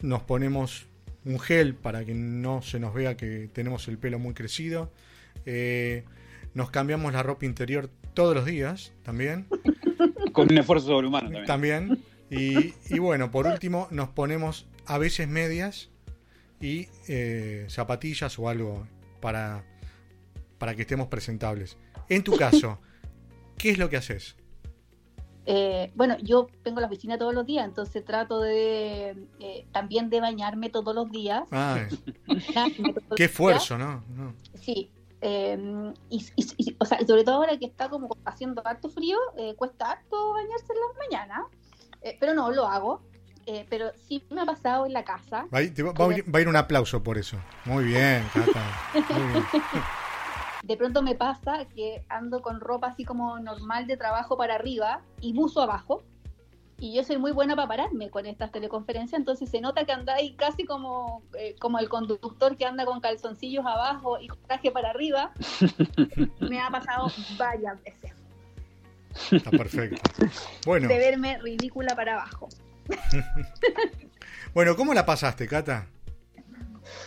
[0.00, 0.86] nos ponemos
[1.24, 4.92] un gel para que no se nos vea que tenemos el pelo muy crecido.
[5.46, 6.04] Eh,
[6.54, 9.46] nos cambiamos la ropa interior todos los días también.
[10.32, 11.46] Con un esfuerzo sobrehumano también.
[11.46, 12.04] También.
[12.88, 15.90] Y, bueno, por último, nos ponemos a veces medias
[16.60, 18.86] y eh, zapatillas o algo
[19.20, 19.64] para,
[20.58, 21.76] para que estemos presentables.
[22.08, 22.78] En tu caso,
[23.58, 24.36] ¿qué es lo que haces?
[25.46, 30.20] Eh, bueno, yo tengo la oficina todos los días, entonces trato de eh, también de
[30.20, 31.42] bañarme todos los días.
[31.50, 31.88] Ah,
[33.16, 34.04] qué esfuerzo, ¿no?
[34.54, 34.90] Sí.
[35.22, 36.24] Em, y,
[36.78, 39.18] o sea, sobre todo ahora que está como haciendo harto frío,
[39.56, 41.46] cuesta harto bañarse en las mañanas.
[42.02, 43.00] Eh, pero no lo hago.
[43.46, 45.46] Eh, pero sí me ha pasado en la casa.
[45.52, 47.36] Va, a ir, un aplauso por eso.
[47.64, 48.24] Muy bien,
[50.62, 55.00] De pronto me pasa que ando con ropa así como normal de trabajo para arriba
[55.20, 56.02] y buzo abajo.
[56.80, 60.34] Y yo soy muy buena para pararme con estas teleconferencias, entonces se nota que andáis
[60.36, 65.30] casi como, eh, como el conductor que anda con calzoncillos abajo y traje para arriba.
[66.40, 68.12] me ha pasado varias veces.
[69.30, 70.00] Está perfecto.
[70.64, 70.88] Bueno.
[70.88, 72.48] De verme ridícula para abajo.
[74.54, 75.86] bueno, ¿cómo la pasaste, Cata?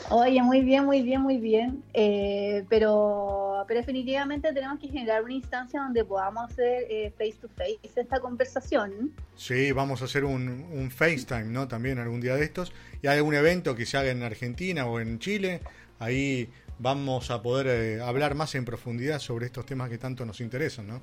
[0.09, 1.84] Oye, muy bien, muy bien, muy bien.
[1.93, 7.49] Eh, pero, pero definitivamente tenemos que generar una instancia donde podamos hacer eh, face to
[7.49, 9.13] face esta conversación.
[9.36, 11.67] Sí, vamos a hacer un, un, FaceTime, ¿no?
[11.67, 12.73] También algún día de estos.
[13.01, 15.61] Y hay algún evento que se haga en Argentina o en Chile.
[15.99, 20.41] Ahí vamos a poder eh, hablar más en profundidad sobre estos temas que tanto nos
[20.41, 21.01] interesan, ¿no?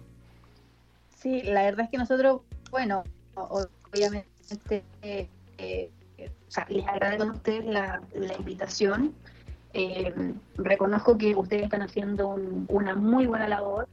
[1.17, 3.05] Sí, la verdad es que nosotros, bueno,
[3.35, 4.27] obviamente,
[5.03, 5.29] eh,
[5.59, 5.91] eh,
[6.69, 8.01] les agradezco a ustedes la,
[8.39, 9.15] invitación.
[9.73, 10.13] Eh,
[10.57, 12.37] reconozco que ustedes están haciendo
[12.69, 13.89] una muy buena labor.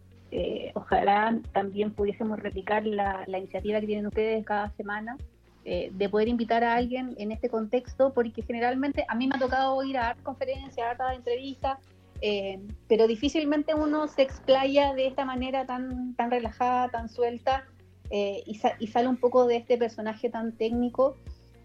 [0.73, 5.17] ojalá también pudiésemos replicar la, iniciativa que tienen ustedes cada semana
[5.65, 9.83] de poder invitar a alguien en este contexto, porque generalmente a mí me ha tocado
[9.83, 11.77] ir a conferencias, a entrevistas,
[12.21, 17.65] eh, pero difícilmente uno se explaya de esta manera tan, tan relajada, tan suelta,
[18.09, 18.55] eh, y,
[18.87, 21.17] sale un poco de este personaje tan técnico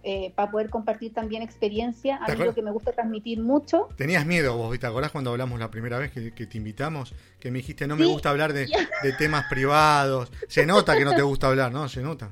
[0.04, 2.16] eh, para poder compartir también experiencia.
[2.16, 3.88] A mí lo que me gusta transmitir mucho.
[3.96, 7.14] Tenías miedo vos, ¿te acordás cuando hablamos la primera vez que, te invitamos?
[7.38, 8.66] Que me dijiste, no me gusta hablar de,
[9.02, 10.32] de, temas privados.
[10.48, 11.88] Se nota que no te gusta hablar, ¿no?
[11.88, 12.30] Se nota.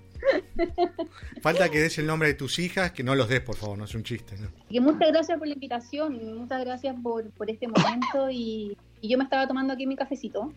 [1.42, 3.84] Falta que des el nombre de tus hijas, que no los des, por favor, no
[3.84, 4.36] es un chiste.
[4.80, 9.72] muchas gracias por la invitación, muchas gracias por, este momento y, yo me estaba tomando
[9.72, 10.52] aquí mi cafecito.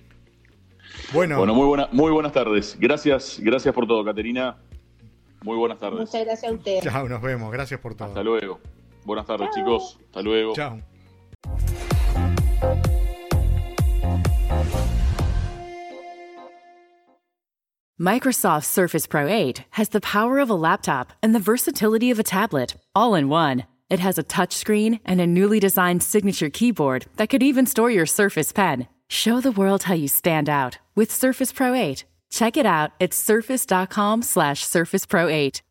[1.14, 2.76] Bueno, bueno muy, buena, muy buenas tardes.
[2.80, 4.58] Gracias, gracias por todo, Caterina.
[5.44, 6.00] Muy buenas tardes.
[6.00, 6.84] Muchas gracias a ustedes.
[6.84, 7.52] Chao, nos vemos.
[7.52, 8.08] Gracias por todo.
[8.08, 8.60] Hasta luego.
[9.06, 9.98] Buenas tardes, chicos.
[10.06, 10.54] Hasta luego.
[10.56, 10.80] Chao.
[18.00, 22.24] Microsoft Surface Pro 8 has the power of a laptop and the versatility of a
[22.24, 23.66] tablet, all in one.
[23.90, 28.08] It has a touchscreen and a newly designed signature keyboard that could even store your
[28.08, 28.88] Surface Pen.
[29.08, 32.04] Show the world how you stand out with Surface Pro 8.
[32.34, 35.62] Check it out at surface.com slash surface pro 8.